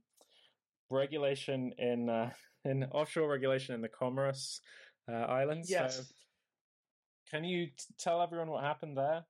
regulation 0.91 1.73
in 1.77 2.09
uh, 2.09 2.31
in 2.65 2.83
offshore 2.85 3.29
regulation 3.29 3.73
in 3.73 3.81
the 3.81 3.89
Comoros 3.89 4.59
uh, 5.09 5.13
Islands. 5.15 5.69
Yes. 5.69 5.97
So 5.97 6.03
can 7.31 7.43
you 7.43 7.67
t- 7.67 7.73
tell 7.97 8.21
everyone 8.21 8.49
what 8.49 8.63
happened 8.63 8.97
there? 8.97 9.23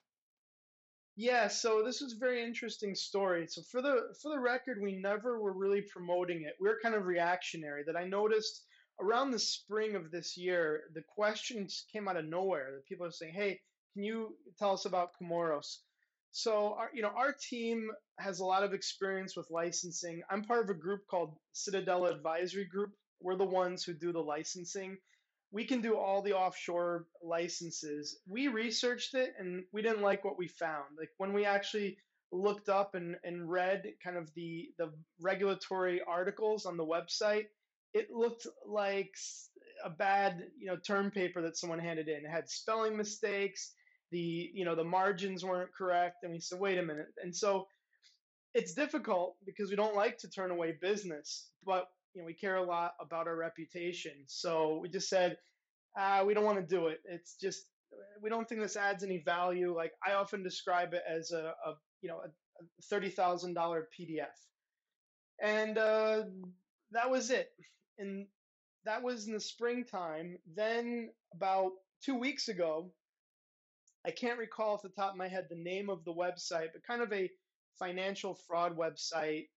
Yeah, 1.17 1.47
so 1.47 1.84
this 1.84 2.01
was 2.01 2.13
a 2.13 2.17
very 2.17 2.43
interesting 2.43 2.95
story. 2.95 3.47
So 3.47 3.62
for 3.63 3.82
the 3.82 4.13
for 4.21 4.30
the 4.32 4.39
record, 4.39 4.82
we 4.82 4.95
never 4.95 5.39
were 5.39 5.54
really 5.54 5.82
promoting 5.82 6.43
it. 6.43 6.56
We 6.60 6.69
are 6.69 6.80
kind 6.82 6.95
of 6.95 7.06
reactionary. 7.06 7.84
That 7.86 7.95
I 7.95 8.06
noticed 8.06 8.65
around 8.99 9.32
the 9.32 9.39
spring 9.39 9.95
of 9.95 10.12
this 10.12 10.38
year, 10.38 10.84
the 10.93 11.04
questions 11.04 11.86
came 11.91 12.08
out 12.08 12.17
of 12.17 12.25
nowhere. 12.25 12.71
The 12.75 12.84
people 12.88 13.06
are 13.06 13.12
saying, 13.12 13.34
"Hey, 13.34 13.62
can 13.93 14.04
you 14.04 14.38
tell 14.60 14.73
us 14.73 14.86
about 14.86 15.12
Comoros?" 15.21 15.80
So, 16.32 16.73
our, 16.73 16.89
you 16.93 17.01
know, 17.01 17.13
our 17.15 17.32
team 17.34 17.89
has 18.19 18.39
a 18.39 18.45
lot 18.45 18.63
of 18.63 18.73
experience 18.73 19.38
with 19.38 19.49
licensing. 19.51 20.21
I'm 20.30 20.43
part 20.43 20.63
of 20.65 20.69
a 20.69 20.73
group 20.80 21.08
called 21.08 21.38
Citadel 21.54 22.06
Advisory 22.08 22.65
Group. 22.65 22.91
We're 23.21 23.38
the 23.38 23.45
ones 23.45 23.86
who 23.86 23.93
do 23.93 24.12
the 24.12 24.19
licensing. 24.21 24.97
We 25.56 25.63
can 25.63 25.80
do 25.80 25.96
all 25.96 26.22
the 26.22 26.34
offshore 26.34 27.06
licenses. 27.24 28.20
We 28.28 28.50
researched 28.50 29.13
it 29.13 29.36
and 29.39 29.63
we 29.72 29.82
didn't 29.82 30.02
like 30.02 30.26
what 30.26 30.38
we 30.38 30.50
found. 30.50 30.98
Like 31.00 31.12
when 31.15 31.32
we 31.32 31.46
actually 31.46 31.98
looked 32.34 32.68
up 32.68 32.94
and, 32.94 33.15
and 33.24 33.50
read 33.50 33.86
kind 34.04 34.18
of 34.18 34.30
the 34.34 34.68
the 34.78 34.91
regulatory 35.22 36.02
articles 36.06 36.65
on 36.65 36.76
the 36.76 36.86
website, 36.86 37.46
it 37.94 38.12
looked 38.12 38.46
like 38.68 39.13
a 39.86 39.89
bad 39.89 40.44
you 40.60 40.68
know 40.68 40.76
term 40.76 41.10
paper 41.10 41.41
that 41.44 41.56
someone 41.56 41.80
handed 41.80 42.10
in. 42.10 42.26
It 42.26 42.30
had 42.30 42.50
spelling 42.50 42.98
mistakes. 42.98 43.72
The 44.12 44.52
you 44.54 44.65
know 44.65 44.76
the 44.76 44.84
margins 44.84 45.46
weren't 45.46 45.74
correct, 45.74 46.24
and 46.24 46.34
we 46.34 46.41
said, 46.41 46.60
wait 46.60 46.80
a 46.80 46.84
minute. 46.84 47.13
And 47.24 47.34
so 47.34 47.68
it's 48.54 48.74
difficult 48.74 49.38
because 49.46 49.70
we 49.70 49.78
don't 49.78 49.96
like 49.96 50.18
to 50.18 50.30
turn 50.30 50.52
away 50.52 50.78
business, 50.82 51.50
but 51.65 51.88
you 52.15 52.21
know 52.21 52.28
we 52.28 52.34
care 52.34 52.58
a 52.58 52.63
lot 52.63 52.93
about 53.01 53.28
our 53.28 53.38
reputation. 53.38 54.13
So 54.28 54.80
we 54.82 54.89
just 54.89 55.10
said, 55.10 55.38
ah, 55.97 56.23
we 56.25 56.34
don't 56.34 56.45
want 56.45 56.60
to 56.60 56.75
do 56.75 56.88
it. 56.88 56.99
It's 57.06 57.38
just 57.41 57.65
we 58.21 58.30
don't 58.30 58.49
think 58.49 58.62
this 58.62 58.78
adds 58.78 59.04
any 59.04 59.21
value. 59.25 59.75
Like 59.75 59.93
I 60.08 60.13
often 60.13 60.43
describe 60.43 60.93
it 60.93 61.04
as 61.10 61.32
a, 61.32 61.54
a 61.65 61.73
you 62.01 62.10
know 62.10 62.19
a, 62.25 62.30
thirty 62.89 63.10
thousand 63.10 63.54
dollar 63.54 63.88
PDF, 63.99 64.25
and 65.41 65.78
uh, 65.78 66.23
that 66.91 67.10
was 67.12 67.32
it 67.32 67.49
and 67.99 68.28
that 68.86 69.04
was 69.04 69.28
in 69.28 69.34
the 69.34 69.39
springtime. 69.39 70.38
Then 70.56 71.10
about 71.34 71.71
two 72.04 72.15
weeks 72.15 72.49
ago, 72.49 72.91
I 74.06 74.12
can't 74.12 74.39
recall 74.39 74.73
off 74.75 74.84
the 74.84 74.89
top 74.89 75.12
of 75.12 75.17
my 75.17 75.28
head 75.28 75.47
the 75.49 75.56
name 75.56 75.89
of 75.89 76.04
the 76.06 76.13
website, 76.13 76.67
but 76.73 76.86
kind 76.88 77.01
of 77.01 77.12
a 77.12 77.30
financial 77.80 78.36
fraud 78.47 78.78
website 78.78 79.47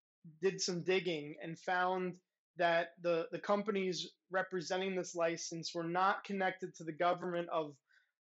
did 0.42 0.60
some 0.60 0.82
digging 0.82 1.36
and 1.42 1.58
found 1.58 2.14
that 2.58 2.88
the, 3.02 3.26
the 3.32 3.38
companies 3.38 4.08
representing 4.30 4.94
this 4.94 5.14
license 5.14 5.74
were 5.74 5.84
not 5.84 6.24
connected 6.24 6.74
to 6.76 6.84
the 6.84 6.92
government 6.92 7.48
of 7.50 7.74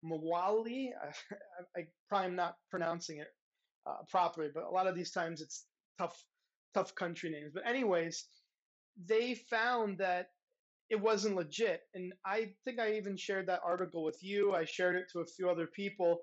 Mawali. 0.04 0.88
I, 1.02 1.80
I, 1.80 1.84
probably 2.08 2.28
am 2.28 2.36
not 2.36 2.54
pronouncing 2.70 3.18
it 3.18 3.28
uh, 3.86 4.04
properly, 4.08 4.48
but 4.54 4.64
a 4.64 4.70
lot 4.70 4.86
of 4.86 4.94
these 4.94 5.10
times 5.10 5.40
it's 5.40 5.66
tough 5.98 6.22
tough 6.74 6.94
country 6.94 7.30
names. 7.30 7.52
But 7.54 7.66
anyways, 7.66 8.26
they 9.06 9.34
found 9.34 9.98
that 9.98 10.28
it 10.90 11.00
wasn't 11.00 11.36
legit. 11.36 11.82
And 11.94 12.12
I 12.24 12.52
think 12.64 12.78
I 12.78 12.94
even 12.94 13.16
shared 13.16 13.46
that 13.48 13.60
article 13.64 14.04
with 14.04 14.18
you. 14.22 14.54
I 14.54 14.64
shared 14.64 14.96
it 14.96 15.06
to 15.12 15.20
a 15.20 15.26
few 15.26 15.48
other 15.50 15.66
people. 15.66 16.18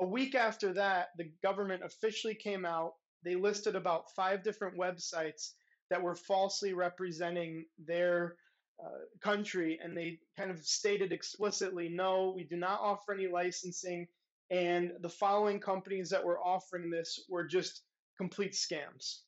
A 0.00 0.06
week 0.06 0.34
after 0.34 0.72
that, 0.74 1.08
the 1.16 1.30
government 1.42 1.82
officially 1.84 2.34
came 2.34 2.64
out. 2.64 2.92
They 3.24 3.34
listed 3.34 3.76
about 3.76 4.10
five 4.16 4.42
different 4.42 4.78
websites 4.78 5.52
that 5.90 6.02
were 6.02 6.14
falsely 6.14 6.72
representing 6.72 7.66
their 7.78 8.36
uh, 8.82 9.04
country, 9.20 9.78
and 9.82 9.96
they 9.96 10.18
kind 10.36 10.50
of 10.50 10.64
stated 10.64 11.12
explicitly 11.12 11.88
no, 11.88 12.32
we 12.34 12.44
do 12.44 12.56
not 12.56 12.80
offer 12.80 13.12
any 13.12 13.26
licensing. 13.26 14.06
And 14.50 14.92
the 15.00 15.08
following 15.08 15.60
companies 15.60 16.08
that 16.10 16.24
were 16.24 16.40
offering 16.40 16.90
this 16.90 17.24
were 17.28 17.44
just 17.44 17.82
complete 18.16 18.52
scams. 18.52 19.18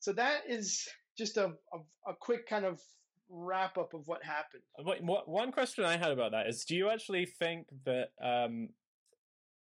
So 0.00 0.12
that 0.14 0.42
is 0.48 0.88
just 1.16 1.36
a, 1.36 1.52
a, 1.72 2.10
a 2.10 2.14
quick 2.18 2.48
kind 2.48 2.64
of 2.64 2.80
wrap 3.28 3.78
up 3.78 3.94
of 3.94 4.08
what 4.08 4.24
happened. 4.24 4.62
What, 4.78 5.28
one 5.28 5.52
question 5.52 5.84
I 5.84 5.96
had 5.96 6.10
about 6.10 6.32
that 6.32 6.46
is 6.46 6.64
do 6.64 6.74
you 6.74 6.90
actually 6.90 7.26
think 7.26 7.68
that 7.84 8.08
um, 8.22 8.70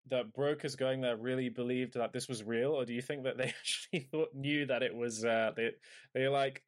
that 0.10 0.34
brokers 0.34 0.76
going 0.76 1.02
there 1.02 1.18
really 1.18 1.50
believed 1.50 1.94
that 1.96 2.14
this 2.14 2.28
was 2.28 2.44
real, 2.44 2.72
or 2.72 2.86
do 2.86 2.94
you 2.94 3.02
think 3.02 3.24
that 3.24 3.38
they 3.38 3.46
actually 3.60 4.08
thought 4.12 4.34
knew 4.34 4.66
that 4.66 4.84
it 4.84 4.96
was 4.96 5.26
uh, 5.26 5.52
they 5.56 5.72
they 6.14 6.28
like 6.28 6.64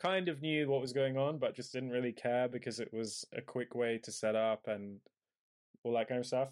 kind 0.00 0.28
of 0.28 0.42
knew 0.42 0.68
what 0.68 0.80
was 0.80 0.92
going 0.92 1.16
on, 1.16 1.38
but 1.38 1.54
just 1.54 1.72
didn't 1.72 1.90
really 1.90 2.12
care 2.12 2.48
because 2.48 2.80
it 2.80 2.92
was 2.92 3.24
a 3.36 3.40
quick 3.40 3.74
way 3.74 3.98
to 4.02 4.10
set 4.10 4.34
up 4.34 4.66
and 4.66 4.98
all 5.84 5.92
that 5.94 6.08
kind 6.08 6.20
of 6.20 6.26
stuff? 6.26 6.48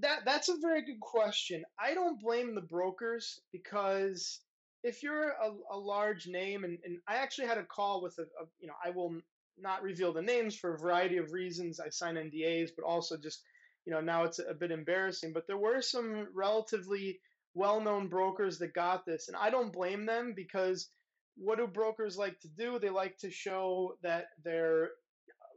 That 0.00 0.20
that's 0.24 0.48
a 0.48 0.56
very 0.60 0.84
good 0.84 1.00
question. 1.00 1.64
I 1.80 1.94
don't 1.94 2.20
blame 2.20 2.54
the 2.54 2.60
brokers 2.60 3.40
because 3.52 4.40
if 4.84 5.02
you're 5.02 5.30
a, 5.30 5.50
a 5.72 5.76
large 5.76 6.26
name, 6.28 6.64
and, 6.64 6.78
and 6.84 6.98
I 7.08 7.16
actually 7.16 7.48
had 7.48 7.58
a 7.58 7.64
call 7.64 8.00
with 8.02 8.16
a, 8.18 8.22
a, 8.22 8.46
you 8.60 8.68
know, 8.68 8.74
I 8.84 8.90
will 8.90 9.16
not 9.60 9.82
reveal 9.82 10.12
the 10.12 10.22
names 10.22 10.56
for 10.56 10.74
a 10.74 10.78
variety 10.78 11.16
of 11.16 11.32
reasons. 11.32 11.80
I 11.80 11.88
sign 11.88 12.14
NDAs, 12.14 12.70
but 12.76 12.84
also 12.84 13.16
just, 13.16 13.42
you 13.88 13.94
know, 13.94 14.02
now 14.02 14.24
it's 14.24 14.38
a 14.38 14.52
bit 14.52 14.70
embarrassing. 14.70 15.32
But 15.32 15.46
there 15.46 15.56
were 15.56 15.80
some 15.80 16.28
relatively 16.34 17.20
well 17.54 17.80
known 17.80 18.08
brokers 18.08 18.58
that 18.58 18.74
got 18.74 19.06
this, 19.06 19.28
and 19.28 19.36
I 19.36 19.48
don't 19.48 19.72
blame 19.72 20.04
them 20.04 20.34
because 20.36 20.90
what 21.38 21.56
do 21.56 21.66
brokers 21.66 22.18
like 22.18 22.38
to 22.40 22.48
do? 22.48 22.78
They 22.78 22.90
like 22.90 23.16
to 23.20 23.30
show 23.30 23.94
that 24.02 24.26
they're 24.44 24.90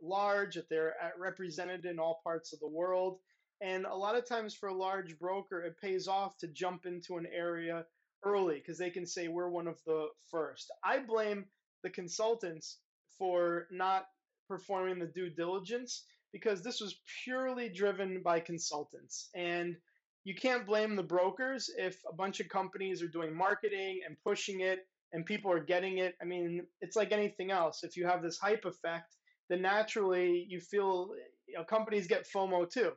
large, 0.01 0.55
that 0.55 0.69
they're 0.69 0.93
uh, 1.03 1.09
represented 1.19 1.83
in 1.83 1.99
all 1.99 2.21
parts 2.23 2.53
of 2.53 2.61
the 2.61 2.69
world. 2.69 3.19
And 3.59 3.85
a 3.85 3.93
lot 3.93 4.15
of 4.15 4.25
times 4.25 4.55
for 4.55 4.69
a 4.69 4.73
large 4.73 5.19
broker, 5.19 5.63
it 5.63 5.75
pays 5.81 6.07
off 6.07 6.37
to 6.37 6.47
jump 6.47 6.85
into 6.85 7.17
an 7.17 7.27
area 7.35 7.85
early 8.23 8.59
because 8.59 8.77
they 8.77 8.91
can 8.91 9.05
say 9.05 9.27
we're 9.27 9.49
one 9.49 9.67
of 9.67 9.77
the 9.85 10.07
first. 10.31 10.71
I 10.85 10.99
blame 10.99 11.47
the 11.83 11.89
consultants 11.89 12.77
for 13.17 13.67
not 13.71 14.05
performing 14.47 14.99
the 14.99 15.07
due 15.07 15.29
diligence 15.29 16.05
because 16.31 16.63
this 16.63 16.79
was 16.81 16.99
purely 17.23 17.69
driven 17.69 18.21
by 18.23 18.39
consultants. 18.39 19.29
And 19.35 19.75
you 20.23 20.35
can't 20.35 20.65
blame 20.65 20.95
the 20.95 21.03
brokers 21.03 21.69
if 21.77 21.97
a 22.09 22.13
bunch 22.13 22.39
of 22.39 22.49
companies 22.49 23.01
are 23.01 23.07
doing 23.07 23.35
marketing 23.35 24.01
and 24.07 24.15
pushing 24.23 24.61
it 24.61 24.79
and 25.13 25.25
people 25.25 25.51
are 25.51 25.63
getting 25.63 25.97
it. 25.97 26.15
I 26.21 26.25
mean, 26.25 26.65
it's 26.79 26.95
like 26.95 27.11
anything 27.11 27.51
else. 27.51 27.83
If 27.83 27.97
you 27.97 28.05
have 28.05 28.21
this 28.21 28.37
hype 28.37 28.65
effect, 28.65 29.15
then 29.49 29.61
naturally 29.61 30.45
you 30.47 30.59
feel 30.59 31.09
you 31.47 31.57
know 31.57 31.63
companies 31.63 32.07
get 32.07 32.27
FOMO 32.33 32.69
too, 32.69 32.91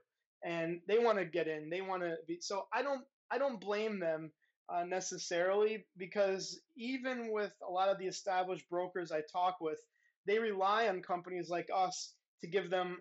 and 0.44 0.80
they 0.86 0.98
want 0.98 1.18
to 1.18 1.24
get 1.24 1.48
in. 1.48 1.68
They 1.70 1.80
want 1.80 2.02
to 2.02 2.16
be. 2.28 2.38
So 2.40 2.66
I 2.72 2.82
don't 2.82 3.02
I 3.30 3.38
don't 3.38 3.60
blame 3.60 3.98
them 3.98 4.30
uh, 4.68 4.84
necessarily 4.84 5.84
because 5.96 6.60
even 6.76 7.32
with 7.32 7.52
a 7.66 7.70
lot 7.70 7.88
of 7.88 7.98
the 7.98 8.06
established 8.06 8.68
brokers 8.70 9.10
I 9.10 9.22
talk 9.32 9.56
with, 9.60 9.80
they 10.26 10.38
rely 10.38 10.88
on 10.88 11.02
companies 11.02 11.48
like 11.48 11.68
us 11.74 12.14
to 12.40 12.46
give 12.46 12.70
them 12.70 12.98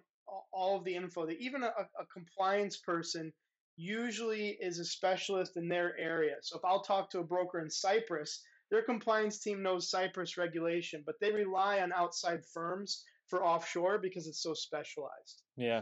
all 0.51 0.77
of 0.77 0.83
the 0.83 0.95
info. 0.95 1.25
That 1.25 1.39
even 1.39 1.63
a, 1.63 1.67
a 1.67 2.05
compliance 2.13 2.77
person 2.77 3.31
usually 3.75 4.57
is 4.61 4.79
a 4.79 4.85
specialist 4.85 5.57
in 5.57 5.67
their 5.67 5.97
area. 5.97 6.35
So 6.41 6.57
if 6.57 6.65
I'll 6.65 6.83
talk 6.83 7.09
to 7.11 7.19
a 7.19 7.23
broker 7.23 7.59
in 7.59 7.69
Cyprus, 7.69 8.41
their 8.69 8.83
compliance 8.83 9.39
team 9.39 9.61
knows 9.61 9.89
Cyprus 9.89 10.37
regulation, 10.37 11.03
but 11.05 11.15
they 11.21 11.31
rely 11.31 11.79
on 11.79 11.91
outside 11.93 12.45
firms 12.53 13.03
for 13.27 13.43
offshore 13.43 13.99
because 13.99 14.27
it's 14.27 14.41
so 14.41 14.53
specialized. 14.53 15.41
Yeah. 15.55 15.81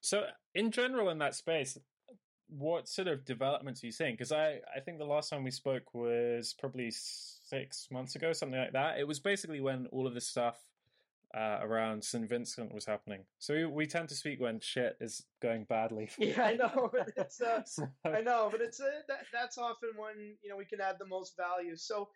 So 0.00 0.24
in 0.54 0.70
general 0.70 1.10
in 1.10 1.18
that 1.18 1.34
space, 1.34 1.78
what 2.48 2.88
sort 2.88 3.08
of 3.08 3.24
developments 3.24 3.82
are 3.82 3.86
you 3.86 3.92
seeing? 3.92 4.14
Because 4.14 4.32
I, 4.32 4.58
I 4.74 4.80
think 4.84 4.98
the 4.98 5.04
last 5.04 5.30
time 5.30 5.42
we 5.42 5.50
spoke 5.50 5.94
was 5.94 6.54
probably 6.58 6.90
six 6.90 7.88
months 7.90 8.14
ago, 8.14 8.32
something 8.32 8.58
like 8.58 8.72
that. 8.72 8.98
It 8.98 9.08
was 9.08 9.20
basically 9.20 9.60
when 9.60 9.86
all 9.86 10.06
of 10.06 10.14
this 10.14 10.28
stuff 10.28 10.58
uh, 11.34 11.58
around 11.62 12.04
St. 12.04 12.28
Vincent 12.28 12.74
was 12.74 12.84
happening. 12.84 13.24
So 13.38 13.54
we, 13.54 13.64
we, 13.64 13.86
tend 13.86 14.08
to 14.10 14.14
speak 14.14 14.40
when 14.40 14.60
shit 14.60 14.96
is 15.00 15.24
going 15.40 15.64
badly. 15.64 16.10
yeah, 16.18 16.42
I 16.42 16.54
know. 16.54 16.92
It's, 17.16 17.40
uh, 17.40 17.62
so... 17.66 17.88
I 18.04 18.20
know, 18.20 18.48
but 18.50 18.60
it's 18.60 18.80
uh, 18.80 19.00
that, 19.08 19.20
that's 19.32 19.56
often 19.56 19.90
when 19.96 20.36
you 20.42 20.50
know 20.50 20.56
we 20.56 20.66
can 20.66 20.80
add 20.80 20.96
the 20.98 21.06
most 21.06 21.34
value. 21.36 21.76
So, 21.76 22.08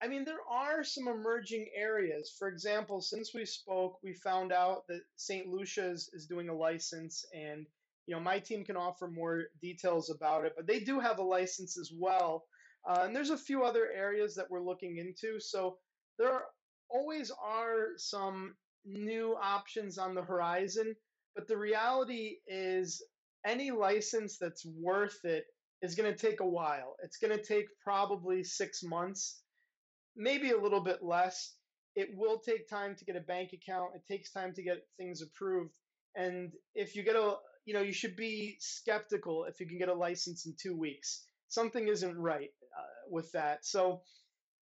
I 0.00 0.06
mean, 0.06 0.24
there 0.24 0.44
are 0.48 0.84
some 0.84 1.08
emerging 1.08 1.68
areas. 1.76 2.34
For 2.38 2.48
example, 2.48 3.00
since 3.00 3.34
we 3.34 3.44
spoke, 3.44 3.98
we 4.04 4.14
found 4.14 4.52
out 4.52 4.86
that 4.88 5.02
St. 5.16 5.48
Lucia's 5.48 6.08
is 6.12 6.26
doing 6.26 6.48
a 6.48 6.54
license, 6.54 7.24
and 7.34 7.66
you 8.06 8.14
know 8.14 8.20
my 8.20 8.38
team 8.38 8.64
can 8.64 8.76
offer 8.76 9.08
more 9.08 9.46
details 9.60 10.10
about 10.10 10.44
it. 10.44 10.52
But 10.56 10.68
they 10.68 10.80
do 10.80 11.00
have 11.00 11.18
a 11.18 11.24
license 11.24 11.76
as 11.76 11.90
well, 11.92 12.44
uh, 12.88 13.02
and 13.04 13.16
there's 13.16 13.30
a 13.30 13.36
few 13.36 13.64
other 13.64 13.88
areas 13.92 14.36
that 14.36 14.48
we're 14.48 14.62
looking 14.62 14.98
into. 14.98 15.40
So 15.40 15.78
there 16.18 16.32
are 16.32 16.44
always 16.92 17.30
are 17.30 17.88
some 17.96 18.54
new 18.84 19.36
options 19.40 19.98
on 19.98 20.14
the 20.14 20.22
horizon, 20.22 20.94
but 21.34 21.46
the 21.46 21.56
reality 21.56 22.36
is 22.46 23.02
any 23.46 23.70
license 23.70 24.38
that's 24.38 24.64
worth 24.66 25.24
it 25.24 25.44
is 25.82 25.94
going 25.94 26.12
to 26.12 26.18
take 26.18 26.40
a 26.40 26.48
while. 26.48 26.96
It's 27.02 27.16
going 27.16 27.36
to 27.36 27.42
take 27.42 27.66
probably 27.82 28.44
six 28.44 28.82
months, 28.82 29.40
maybe 30.16 30.50
a 30.50 30.60
little 30.60 30.82
bit 30.82 31.02
less. 31.02 31.54
It 31.96 32.10
will 32.14 32.38
take 32.38 32.68
time 32.68 32.94
to 32.96 33.04
get 33.04 33.16
a 33.16 33.20
bank 33.20 33.50
account. 33.52 33.92
It 33.94 34.02
takes 34.10 34.30
time 34.30 34.52
to 34.54 34.62
get 34.62 34.86
things 34.96 35.22
approved. 35.22 35.74
And 36.16 36.52
if 36.74 36.94
you 36.94 37.02
get 37.02 37.16
a, 37.16 37.36
you 37.64 37.74
know, 37.74 37.82
you 37.82 37.92
should 37.92 38.16
be 38.16 38.56
skeptical 38.60 39.44
if 39.44 39.60
you 39.60 39.66
can 39.66 39.78
get 39.78 39.88
a 39.88 39.94
license 39.94 40.46
in 40.46 40.54
two 40.60 40.76
weeks. 40.76 41.24
Something 41.48 41.88
isn't 41.88 42.16
right 42.16 42.50
uh, 42.78 43.08
with 43.10 43.32
that. 43.32 43.64
So, 43.64 44.02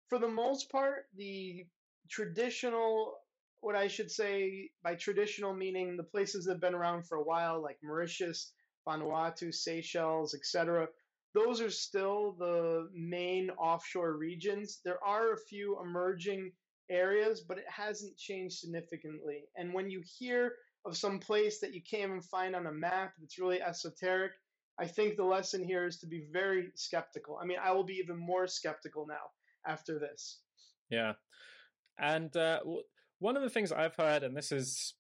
for 0.09 0.19
the 0.19 0.29
most 0.29 0.71
part, 0.71 1.05
the 1.17 1.67
traditional 2.09 3.15
what 3.61 3.75
I 3.75 3.89
should 3.89 4.11
say 4.11 4.71
by 4.85 4.95
traditional 4.95 5.53
meaning 5.53 5.97
the 5.97 6.05
places 6.05 6.45
that 6.45 6.53
have 6.53 6.61
been 6.61 6.75
around 6.75 7.07
for 7.07 7.19
a 7.19 7.25
while, 7.25 7.61
like 7.61 7.79
Mauritius, 7.83 8.53
Vanuatu, 8.87 9.53
Seychelles, 9.53 10.35
etc. 10.35 10.89
Those 11.35 11.61
are 11.61 11.71
still 11.71 12.37
the 12.39 12.89
main 12.95 13.51
offshore 13.51 14.17
regions. 14.17 14.81
There 14.85 15.03
are 15.05 15.33
a 15.33 15.45
few 15.49 15.79
emerging 15.83 16.53
areas, 16.91 17.41
but 17.41 17.59
it 17.59 17.67
hasn't 17.69 18.17
changed 18.17 18.59
significantly. 18.59 19.45
And 19.57 19.75
when 19.75 19.91
you 19.91 20.03
hear 20.19 20.55
of 20.87 20.97
some 20.97 21.19
place 21.19 21.61
that 21.61 21.75
you 21.75 21.83
can't 21.83 22.11
even 22.11 22.23
find 22.23 22.57
on 22.57 22.67
a 22.67 22.73
map 22.73 23.13
that's 23.21 23.39
really 23.39 23.61
esoteric, 23.61 24.33
I 24.81 24.87
think 24.87 25.17
the 25.17 25.25
lesson 25.25 25.65
here 25.65 25.87
is 25.87 25.99
to 25.99 26.07
be 26.07 26.29
very 26.33 26.71
skeptical. 26.77 27.39
I 27.43 27.45
mean, 27.45 27.59
I 27.63 27.73
will 27.73 27.85
be 27.85 27.95
even 28.03 28.17
more 28.17 28.47
skeptical 28.47 29.07
now 29.07 29.33
after 29.67 29.99
this. 29.99 30.41
Yeah. 30.89 31.15
And 31.99 32.35
uh, 32.37 32.61
one 33.19 33.37
of 33.37 33.43
the 33.43 33.51
things 33.51 33.73
I've 33.73 33.97
heard, 33.97 34.23
and 34.23 34.37
this 34.37 34.53
is, 34.53 34.95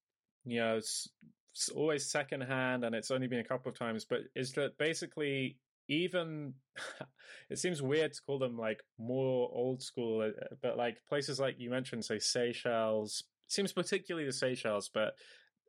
you 0.44 0.60
know, 0.60 0.76
it's, 0.76 1.08
it's 1.54 1.68
always 1.68 2.10
secondhand, 2.10 2.84
and 2.84 2.94
it's 2.94 3.10
only 3.10 3.26
been 3.26 3.40
a 3.40 3.44
couple 3.44 3.70
of 3.70 3.78
times, 3.78 4.04
but 4.04 4.20
is 4.34 4.52
that 4.52 4.78
basically 4.78 5.58
even 5.88 6.54
it 7.50 7.58
seems 7.58 7.80
weird 7.80 8.12
to 8.12 8.22
call 8.22 8.38
them 8.38 8.58
like 8.58 8.82
more 8.98 9.50
old 9.52 9.82
school, 9.82 10.22
uh, 10.22 10.54
but 10.62 10.76
like 10.76 10.98
places 11.08 11.40
like 11.40 11.56
you 11.58 11.70
mentioned, 11.70 12.04
say 12.04 12.18
Seychelles, 12.18 13.24
seems 13.48 13.72
particularly 13.72 14.26
the 14.26 14.32
Seychelles, 14.32 14.90
but 14.92 15.14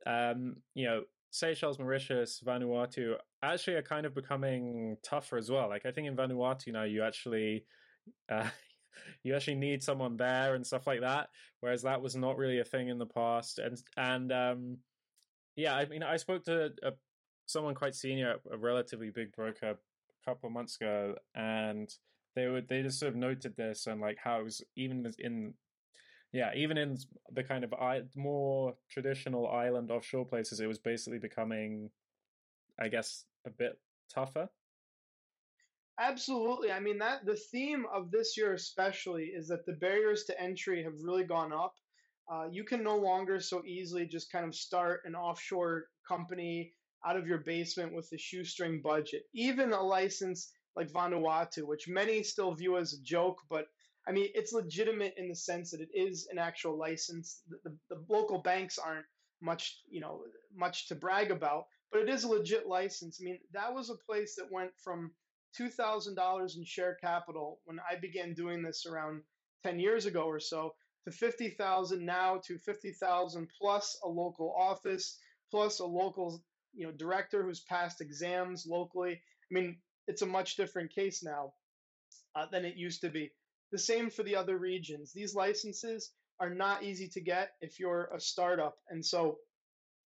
um, 0.06 0.56
you 0.74 0.86
know, 0.86 1.02
Seychelles, 1.30 1.78
Mauritius, 1.78 2.42
Vanuatu 2.44 3.14
actually 3.42 3.76
are 3.76 3.82
kind 3.82 4.04
of 4.04 4.14
becoming 4.14 4.96
tougher 5.02 5.36
as 5.38 5.50
well. 5.50 5.68
Like 5.68 5.86
I 5.86 5.92
think 5.92 6.08
in 6.08 6.16
Vanuatu 6.16 6.72
now, 6.72 6.84
you 6.84 7.02
actually 7.02 7.64
uh, 8.28 8.48
you 9.22 9.34
actually 9.34 9.56
need 9.56 9.82
someone 9.82 10.16
there 10.16 10.54
and 10.54 10.66
stuff 10.66 10.86
like 10.86 11.00
that. 11.00 11.28
Whereas 11.60 11.82
that 11.82 12.00
was 12.00 12.16
not 12.16 12.36
really 12.36 12.60
a 12.60 12.64
thing 12.64 12.88
in 12.88 12.98
the 12.98 13.06
past. 13.06 13.58
And 13.58 13.80
and 13.96 14.32
um, 14.32 14.78
yeah, 15.56 15.76
I 15.76 15.86
mean, 15.86 16.02
I 16.02 16.16
spoke 16.16 16.44
to 16.44 16.72
a, 16.82 16.92
someone 17.46 17.74
quite 17.74 17.94
senior, 17.94 18.36
a 18.50 18.56
relatively 18.56 19.10
big 19.10 19.32
broker, 19.32 19.70
a 19.70 20.24
couple 20.24 20.46
of 20.46 20.54
months 20.54 20.76
ago, 20.76 21.14
and 21.34 21.90
they 22.34 22.48
would 22.48 22.68
they 22.68 22.82
just 22.82 22.98
sort 22.98 23.10
of 23.10 23.16
noted 23.16 23.56
this 23.56 23.86
and 23.86 24.00
like 24.00 24.18
how 24.22 24.40
it 24.40 24.44
was 24.44 24.62
even 24.76 25.10
in 25.18 25.54
yeah 26.32 26.50
even 26.54 26.78
in 26.78 26.96
the 27.32 27.42
kind 27.42 27.64
of 27.64 27.72
more 28.16 28.74
traditional 28.90 29.48
island 29.48 29.90
offshore 29.90 30.24
places 30.24 30.60
it 30.60 30.66
was 30.66 30.78
basically 30.78 31.18
becoming 31.18 31.90
i 32.78 32.88
guess 32.88 33.24
a 33.46 33.50
bit 33.50 33.78
tougher 34.12 34.48
Absolutely. 36.00 36.72
I 36.72 36.80
mean 36.80 36.98
that 36.98 37.26
the 37.26 37.36
theme 37.36 37.84
of 37.92 38.10
this 38.10 38.34
year 38.36 38.54
especially 38.54 39.26
is 39.26 39.48
that 39.48 39.66
the 39.66 39.74
barriers 39.74 40.24
to 40.24 40.40
entry 40.40 40.82
have 40.82 40.94
really 41.02 41.24
gone 41.24 41.52
up. 41.52 41.74
Uh, 42.32 42.48
you 42.50 42.64
can 42.64 42.82
no 42.82 42.96
longer 42.96 43.38
so 43.38 43.62
easily 43.66 44.06
just 44.06 44.32
kind 44.32 44.46
of 44.46 44.54
start 44.54 45.02
an 45.04 45.14
offshore 45.14 45.88
company 46.08 46.72
out 47.06 47.16
of 47.16 47.26
your 47.26 47.38
basement 47.38 47.92
with 47.94 48.10
a 48.12 48.18
shoestring 48.18 48.80
budget. 48.80 49.24
Even 49.34 49.72
a 49.72 49.82
license 49.82 50.50
like 50.74 50.90
Vanuatu, 50.90 51.64
which 51.66 51.86
many 51.86 52.22
still 52.22 52.54
view 52.54 52.78
as 52.78 52.94
a 52.94 53.02
joke, 53.02 53.38
but 53.50 53.66
I 54.08 54.12
mean 54.12 54.28
it's 54.34 54.54
legitimate 54.54 55.14
in 55.18 55.28
the 55.28 55.36
sense 55.36 55.70
that 55.70 55.82
it 55.82 55.90
is 55.92 56.28
an 56.32 56.38
actual 56.38 56.78
license. 56.78 57.42
The, 57.48 57.58
the, 57.64 57.76
the 57.90 58.04
local 58.08 58.38
banks 58.38 58.78
aren't 58.78 59.06
much, 59.42 59.82
you 59.90 60.00
know, 60.00 60.22
much 60.56 60.88
to 60.88 60.94
brag 60.94 61.30
about, 61.30 61.66
but 61.92 62.00
it 62.00 62.08
is 62.08 62.24
a 62.24 62.28
legit 62.28 62.66
license. 62.66 63.18
I 63.20 63.24
mean 63.24 63.38
that 63.52 63.74
was 63.74 63.90
a 63.90 63.96
place 63.96 64.34
that 64.36 64.50
went 64.50 64.70
from 64.82 65.10
$2,000 65.58 66.56
in 66.56 66.64
share 66.64 66.96
capital 67.00 67.60
when 67.64 67.78
I 67.80 67.96
began 67.96 68.34
doing 68.34 68.62
this 68.62 68.86
around 68.86 69.22
10 69.64 69.78
years 69.78 70.06
ago 70.06 70.22
or 70.22 70.40
so 70.40 70.74
to 71.04 71.10
50,000 71.10 72.04
now 72.04 72.40
to 72.46 72.58
50,000 72.58 73.48
plus 73.58 73.98
a 74.04 74.08
local 74.08 74.54
office 74.58 75.18
plus 75.50 75.80
a 75.80 75.86
local 75.86 76.42
you 76.74 76.86
know 76.86 76.92
director 76.92 77.42
who's 77.42 77.60
passed 77.60 78.00
exams 78.00 78.66
locally. 78.68 79.12
I 79.14 79.54
mean, 79.54 79.78
it's 80.06 80.22
a 80.22 80.26
much 80.26 80.56
different 80.56 80.94
case 80.94 81.22
now 81.22 81.52
uh, 82.34 82.46
than 82.50 82.64
it 82.64 82.76
used 82.76 83.00
to 83.02 83.08
be. 83.08 83.30
The 83.72 83.78
same 83.78 84.10
for 84.10 84.22
the 84.22 84.36
other 84.36 84.58
regions. 84.58 85.12
These 85.12 85.34
licenses 85.34 86.12
are 86.38 86.50
not 86.50 86.82
easy 86.82 87.08
to 87.08 87.20
get 87.20 87.52
if 87.60 87.78
you're 87.78 88.10
a 88.14 88.20
startup, 88.20 88.76
and 88.88 89.04
so 89.04 89.38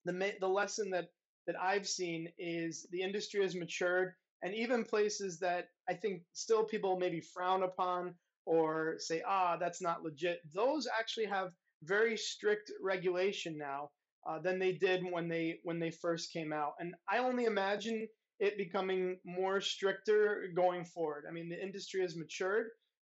the 0.06 0.34
the 0.40 0.48
lesson 0.48 0.92
that 0.92 1.10
that 1.46 1.56
I've 1.60 1.88
seen 1.88 2.30
is 2.38 2.86
the 2.92 3.02
industry 3.02 3.42
has 3.42 3.56
matured 3.56 4.14
and 4.44 4.54
even 4.54 4.84
places 4.84 5.40
that 5.40 5.70
I 5.90 5.94
think 5.94 6.22
still 6.34 6.64
people 6.64 6.98
maybe 6.98 7.22
frown 7.22 7.64
upon 7.64 8.16
or 8.46 8.96
say, 9.00 9.22
ah, 9.28 9.58
that's 9.58 9.82
not 9.82 10.04
legit, 10.04 10.40
those 10.54 10.88
actually 11.00 11.26
have 11.26 11.52
very 11.84 12.18
strict 12.18 12.72
regulation 12.82 13.58
now 13.58 13.90
uh, 14.28 14.40
than 14.40 14.60
they 14.60 14.74
did 14.74 15.04
when 15.10 15.28
they 15.28 15.60
when 15.64 15.80
they 15.80 15.92
first 15.92 16.32
came 16.32 16.54
out. 16.54 16.74
And 16.80 16.96
I 17.10 17.20
only 17.20 17.46
imagine 17.46 18.08
it 18.40 18.58
becoming 18.58 19.18
more 19.26 19.62
stricter 19.62 20.46
going 20.56 20.86
forward. 20.86 21.26
I 21.28 21.34
mean, 21.34 21.50
the 21.50 21.62
industry 21.62 22.02
has 22.02 22.16
matured, 22.16 22.68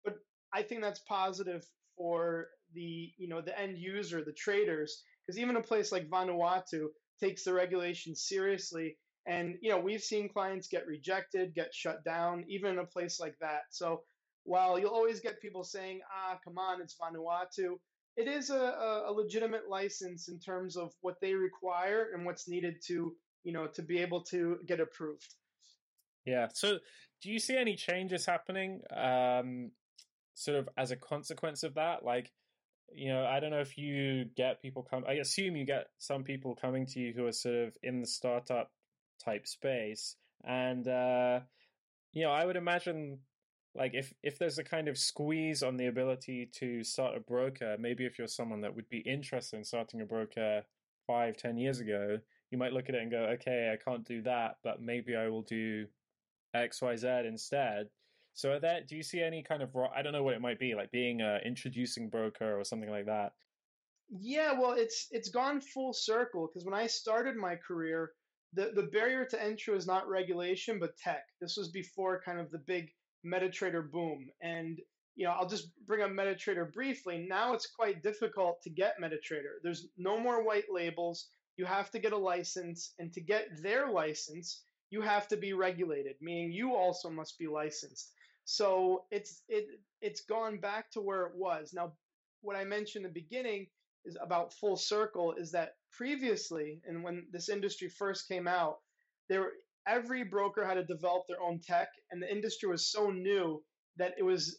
but 0.05 0.17
I 0.53 0.63
think 0.63 0.83
that's 0.83 1.01
positive 1.01 1.65
for 1.97 2.49
the 2.75 3.13
you 3.17 3.29
know 3.29 3.41
the 3.41 3.59
end 3.59 3.79
user, 3.79 4.25
the 4.25 4.33
traders, 4.33 5.03
because 5.27 5.39
even 5.39 5.57
a 5.57 5.63
place 5.63 5.93
like 5.93 6.11
Vanuatu 6.11 6.89
takes 7.21 7.45
the 7.45 7.53
regulation 7.53 8.15
seriously 8.15 8.97
and 9.27 9.57
you 9.61 9.71
know, 9.71 9.79
we've 9.79 10.03
seen 10.03 10.29
clients 10.29 10.69
get 10.69 10.87
rejected, 10.87 11.55
get 11.55 11.75
shut 11.75 12.05
down, 12.05 12.45
even 12.49 12.73
in 12.73 12.79
a 12.79 12.87
place 12.87 13.19
like 13.21 13.37
that. 13.41 13.63
So 13.71 14.03
while 14.45 14.79
you'll 14.79 14.91
always 14.91 15.21
get 15.21 15.41
people 15.41 15.65
saying, 15.65 16.01
"Ah, 16.13 16.39
come 16.45 16.59
on, 16.59 16.81
it's 16.81 16.97
Vanuatu," 16.97 17.79
it 18.17 18.29
is 18.29 18.51
a, 18.51 19.05
a 19.07 19.13
legitimate 19.13 19.69
license 19.69 20.29
in 20.29 20.39
terms 20.39 20.77
of 20.77 20.93
what 21.01 21.21
they 21.21 21.35
require 21.35 22.11
and 22.15 22.25
what's 22.27 22.49
needed 22.49 22.77
to 22.87 23.17
you 23.45 23.53
know 23.53 23.67
to 23.69 23.83
be 23.83 23.99
able 23.99 24.23
to 24.23 24.59
get 24.67 24.81
approved. 24.81 25.35
Yeah. 26.27 26.49
So, 26.53 26.79
do 27.23 27.31
you 27.31 27.39
see 27.39 27.57
any 27.57 27.77
changes 27.77 28.27
happening, 28.27 28.81
um, 28.95 29.71
sort 30.35 30.59
of 30.59 30.69
as 30.77 30.91
a 30.91 30.97
consequence 30.97 31.63
of 31.63 31.75
that? 31.75 32.05
Like, 32.05 32.31
you 32.93 33.13
know, 33.13 33.25
I 33.25 33.41
don't 33.41 33.51
know 33.51 33.61
if 33.61 33.77
you 33.77 34.27
get 34.37 34.63
people 34.63 34.83
come. 34.83 35.05
I 35.09 35.15
assume 35.15 35.57
you 35.57 35.67
get 35.67 35.87
some 35.99 36.25
people 36.25 36.55
coming 36.55 36.87
to 36.87 37.01
you 37.01 37.13
who 37.15 37.27
are 37.27 37.33
sort 37.33 37.57
of 37.57 37.77
in 37.83 38.01
the 38.01 38.07
startup 38.07 38.71
type 39.25 39.47
space. 39.47 40.17
And 40.45 40.87
uh, 40.87 41.41
you 42.13 42.23
know, 42.23 42.31
I 42.31 42.45
would 42.45 42.57
imagine 42.57 43.19
like 43.75 43.93
if 43.95 44.13
if 44.23 44.39
there's 44.39 44.59
a 44.59 44.65
kind 44.65 44.89
of 44.89 44.99
squeeze 44.99 45.63
on 45.63 45.77
the 45.77 45.87
ability 45.87 46.51
to 46.55 46.85
start 46.85 47.17
a 47.17 47.21
broker, 47.21 47.77
maybe 47.79 48.05
if 48.07 48.19
you're 48.19 48.29
someone 48.29 48.61
that 48.63 48.75
would 48.75 48.89
be 48.89 48.99
interested 48.99 49.57
in 49.57 49.65
starting 49.65 50.01
a 50.01 50.07
broker 50.07 50.63
five, 51.07 51.37
ten 51.37 51.57
years 51.57 51.81
ago, 51.81 52.19
you 52.51 52.59
might 52.59 52.73
look 52.73 52.89
at 52.89 52.95
it 52.95 53.03
and 53.03 53.11
go, 53.11 53.25
okay, 53.35 53.73
I 53.73 53.83
can't 53.83 54.05
do 54.05 54.23
that, 54.23 54.59
but 54.63 54.81
maybe 54.81 55.17
I 55.17 55.29
will 55.29 55.43
do 55.43 55.87
X, 56.55 56.81
Y, 56.81 56.97
Z 56.97 57.09
instead. 57.27 57.89
So 58.35 58.59
there, 58.59 58.81
do 58.87 58.97
you 58.97 59.03
see 59.03 59.21
any 59.21 59.43
kind 59.43 59.63
of 59.63 59.71
I 59.95 60.03
don't 60.03 60.13
know 60.13 60.23
what 60.23 60.35
it 60.35 60.41
might 60.41 60.59
be 60.59 60.75
like 60.75 60.91
being 60.91 61.21
a 61.21 61.39
introducing 61.45 62.09
broker 62.09 62.59
or 62.59 62.65
something 62.65 62.91
like 62.91 63.07
that? 63.07 63.33
Yeah, 64.09 64.53
well, 64.59 64.73
it's 64.73 65.09
it's 65.11 65.31
gone 65.31 65.61
full 65.61 65.93
circle 65.93 66.47
because 66.47 66.65
when 66.65 66.75
I 66.75 66.87
started 66.87 67.37
my 67.37 67.57
career, 67.57 68.13
the, 68.55 68.73
the 68.75 68.89
barrier 68.93 69.25
to 69.27 69.43
entry 69.43 69.75
was 69.75 69.87
not 69.87 70.09
regulation, 70.09 70.79
but 70.79 70.97
tech. 70.97 71.25
This 71.41 71.57
was 71.57 71.69
before 71.69 72.23
kind 72.25 72.39
of 72.41 72.51
the 72.51 72.63
big 72.67 72.91
MetaTrader 73.27 73.91
boom. 73.91 74.29
And, 74.43 74.79
you 75.17 75.27
know, 75.27 75.33
I'll 75.33 75.49
just 75.49 75.69
bring 75.87 76.03
up 76.03 76.11
MetaTrader 76.11 76.73
briefly. 76.73 77.27
Now 77.29 77.55
it's 77.55 77.67
quite 77.67 78.03
difficult 78.03 78.63
to 78.63 78.71
get 78.71 79.01
MetaTrader. 79.01 79.61
There's 79.63 79.89
no 79.97 80.19
more 80.19 80.45
white 80.45 80.67
labels. 80.73 81.29
You 81.57 81.65
have 81.65 81.91
to 81.93 81.99
get 81.99 82.13
a 82.13 82.19
license. 82.19 82.93
And 82.99 83.13
to 83.13 83.21
get 83.21 83.63
their 83.63 83.91
license, 83.91 84.63
you 84.91 85.01
have 85.01 85.29
to 85.29 85.37
be 85.37 85.53
regulated, 85.53 86.17
meaning 86.21 86.53
you 86.53 86.75
also 86.75 87.11
must 87.11 87.39
be 87.39 87.49
licensed. 87.49 88.13
So 88.45 89.05
it's 89.11 89.43
it 89.49 89.67
it's 90.01 90.21
gone 90.21 90.59
back 90.59 90.91
to 90.93 91.01
where 91.01 91.27
it 91.27 91.33
was. 91.35 91.73
Now, 91.73 91.95
what 92.43 92.57
I 92.57 92.65
mentioned 92.65 93.05
in 93.05 93.11
the 93.13 93.21
beginning 93.21 93.67
is 94.05 94.17
about 94.21 94.53
full 94.55 94.77
circle 94.77 95.35
is 95.39 95.53
that 95.53 95.75
previously, 95.93 96.81
and 96.87 97.03
when 97.03 97.27
this 97.31 97.49
industry 97.49 97.89
first 97.89 98.29
came 98.29 98.47
out, 98.49 98.79
there 99.29 99.53
every 99.87 100.25
broker 100.25 100.67
had 100.67 100.75
to 100.75 100.85
develop 100.85 101.25
their 101.29 101.41
own 101.43 101.61
tech, 101.61 101.89
and 102.11 102.23
the 102.23 102.31
industry 102.31 102.69
was 102.69 102.91
so 102.91 103.11
new 103.11 103.63
that 103.97 104.15
it 104.19 104.23
was 104.23 104.59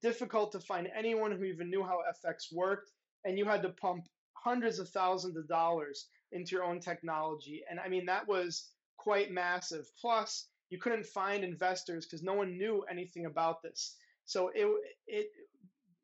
difficult 0.00 0.52
to 0.52 0.60
find 0.60 0.88
anyone 0.96 1.32
who 1.32 1.44
even 1.44 1.70
knew 1.70 1.82
how 1.82 2.00
FX 2.24 2.52
worked, 2.52 2.90
and 3.24 3.38
you 3.38 3.44
had 3.44 3.62
to 3.62 3.70
pump 3.70 4.04
hundreds 4.34 4.78
of 4.78 4.88
thousands 4.88 5.36
of 5.36 5.46
dollars 5.48 6.08
into 6.32 6.54
your 6.54 6.64
own 6.64 6.80
technology. 6.80 7.62
And 7.70 7.78
I 7.78 7.88
mean, 7.88 8.06
that 8.06 8.26
was 8.26 8.70
quite 8.96 9.30
massive. 9.30 9.86
Plus, 10.00 10.48
you 10.70 10.78
couldn't 10.78 11.06
find 11.06 11.44
investors 11.44 12.06
because 12.06 12.22
no 12.22 12.34
one 12.34 12.56
knew 12.56 12.84
anything 12.90 13.26
about 13.26 13.62
this. 13.62 13.96
So 14.24 14.50
it, 14.54 14.66
it 15.06 15.26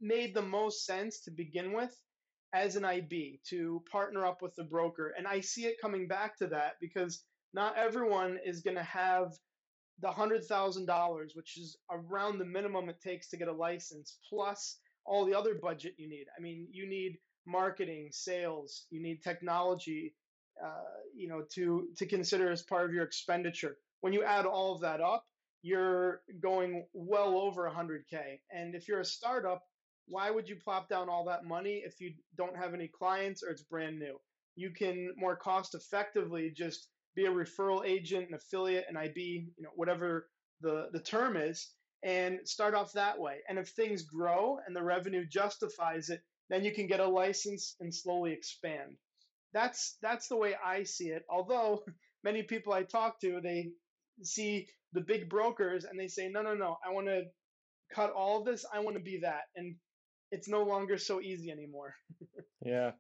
made 0.01 0.35
the 0.35 0.43
most 0.43 0.85
sense 0.85 1.21
to 1.21 1.31
begin 1.31 1.73
with 1.73 1.97
as 2.55 2.77
an 2.77 2.85
IB 2.85 3.41
to 3.49 3.83
partner 3.91 4.27
up 4.27 4.43
with 4.43 4.55
the 4.55 4.65
broker. 4.65 5.15
And 5.17 5.27
I 5.27 5.41
see 5.41 5.67
it 5.67 5.81
coming 5.81 6.09
back 6.09 6.37
to 6.39 6.47
that 6.49 6.75
because 6.81 7.23
not 7.55 7.77
everyone 7.77 8.39
is 8.45 8.61
going 8.61 8.77
to 8.77 8.83
have 8.83 9.33
the 10.01 10.09
$100,000, 10.09 11.27
which 11.35 11.59
is 11.59 11.77
around 11.91 12.39
the 12.39 12.45
minimum 12.45 12.89
it 12.89 13.01
takes 13.01 13.29
to 13.31 13.37
get 13.37 13.49
a 13.49 13.53
license, 13.53 14.19
plus 14.29 14.79
all 15.05 15.25
the 15.25 15.35
other 15.35 15.55
budget 15.55 15.95
you 15.97 16.09
need. 16.09 16.27
I 16.37 16.41
mean, 16.41 16.69
you 16.71 16.89
need 16.89 17.19
marketing, 17.47 18.11
sales, 18.13 18.87
you 18.91 19.03
need 19.03 19.23
technology, 19.23 20.15
uh, 20.65 21.01
you 21.15 21.29
know, 21.29 21.43
to 21.55 21.89
to 21.97 22.07
consider 22.07 22.51
as 22.51 22.63
part 22.63 22.85
of 22.85 22.93
your 22.93 23.05
expenditure. 23.05 23.79
When 24.01 24.13
you 24.13 24.23
add 24.23 24.47
all 24.47 24.75
of 24.75 24.81
that 24.83 25.01
up, 25.01 25.25
you're 25.63 26.23
going 26.41 26.87
well 26.93 27.37
over 27.37 27.69
100k. 27.69 28.41
And 28.53 28.75
if 28.75 28.87
you're 28.87 29.01
a 29.01 29.05
startup, 29.05 29.63
why 30.09 30.31
would 30.31 30.49
you 30.49 30.57
plop 30.57 30.89
down 30.89 31.09
all 31.09 31.25
that 31.27 31.45
money 31.45 31.83
if 31.85 32.01
you 32.01 32.13
don't 32.37 32.57
have 32.57 32.75
any 32.75 32.89
clients 32.89 33.43
or 33.43 33.51
it's 33.51 33.63
brand 33.63 33.99
new? 33.99 34.19
You 34.57 34.71
can 34.71 35.13
more 35.17 35.37
cost 35.37 35.75
effectively 35.75 36.53
just 36.57 36.89
be 37.15 37.27
a 37.27 37.31
referral 37.31 37.87
agent, 37.87 38.29
an 38.29 38.35
affiliate, 38.35 38.87
an 38.89 38.97
IB, 38.97 39.49
you 39.57 39.63
know, 39.63 39.71
whatever 39.75 40.29
the, 40.61 40.89
the 40.93 41.01
term 41.01 41.37
is, 41.37 41.71
and 42.03 42.39
start 42.45 42.75
off 42.75 42.93
that 42.93 43.19
way. 43.19 43.39
And 43.49 43.59
if 43.59 43.69
things 43.69 44.03
grow 44.03 44.59
and 44.67 44.75
the 44.75 44.83
revenue 44.83 45.25
justifies 45.27 46.11
it, 46.11 46.21
then 46.49 46.65
you 46.65 46.73
can 46.73 46.87
get 46.87 47.01
a 47.01 47.07
license 47.09 47.77
and 47.81 47.95
slowly 47.95 48.33
expand. 48.33 48.97
That's 49.53 49.97
that's 50.03 50.29
the 50.29 50.37
way 50.37 50.55
I 50.65 50.85
see 50.85 51.09
it. 51.09 51.25
Although 51.29 51.83
many 52.25 52.43
people 52.43 52.73
I 52.73 52.83
talk 52.83 53.21
to, 53.21 53.41
they 53.43 53.71
see 54.23 54.67
the 54.93 55.01
big 55.01 55.29
brokers 55.29 55.85
and 55.85 55.99
they 55.99 56.09
say, 56.09 56.29
no, 56.29 56.43
no, 56.43 56.55
no, 56.55 56.77
I 56.87 56.93
want 56.93 57.07
to 57.09 57.25
cut 57.95 58.13
all 58.13 58.39
of 58.39 58.45
this. 58.45 58.65
I 58.73 58.81
want 58.81 58.97
to 58.97 59.03
be 59.03 59.21
that. 59.23 59.43
And 59.57 59.77
it's 60.31 60.49
no 60.49 60.63
longer 60.63 60.99
so 60.99 61.21
easy 61.21 61.51
anymore. 61.51 61.95
yeah. 62.65 62.93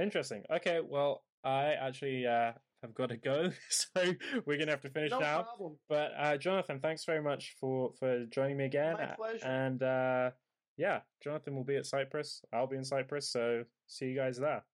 Interesting. 0.00 0.42
Okay, 0.50 0.80
well, 0.86 1.22
I 1.44 1.72
actually 1.72 2.26
uh, 2.26 2.52
have 2.82 2.94
got 2.94 3.10
to 3.10 3.16
go, 3.16 3.50
so 3.68 4.14
we're 4.46 4.58
gonna 4.58 4.70
have 4.70 4.80
to 4.82 4.90
finish 4.90 5.10
no 5.10 5.20
now. 5.20 5.42
Problem. 5.42 5.76
But 5.88 6.12
uh, 6.18 6.36
Jonathan, 6.36 6.80
thanks 6.80 7.04
very 7.04 7.22
much 7.22 7.54
for 7.60 7.92
for 7.98 8.24
joining 8.26 8.56
me 8.56 8.64
again. 8.64 8.94
My 8.94 9.14
pleasure. 9.16 9.46
And 9.46 9.82
uh, 9.82 10.30
yeah, 10.76 11.00
Jonathan 11.22 11.54
will 11.54 11.64
be 11.64 11.76
at 11.76 11.86
Cyprus. 11.86 12.42
I'll 12.52 12.66
be 12.66 12.76
in 12.76 12.84
Cyprus, 12.84 13.30
so 13.30 13.64
see 13.86 14.06
you 14.06 14.16
guys 14.16 14.38
there. 14.38 14.64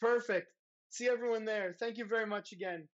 Perfect. 0.00 0.52
See 0.90 1.08
everyone 1.08 1.44
there. 1.44 1.76
Thank 1.78 1.98
you 1.98 2.04
very 2.04 2.26
much 2.26 2.52
again. 2.52 2.88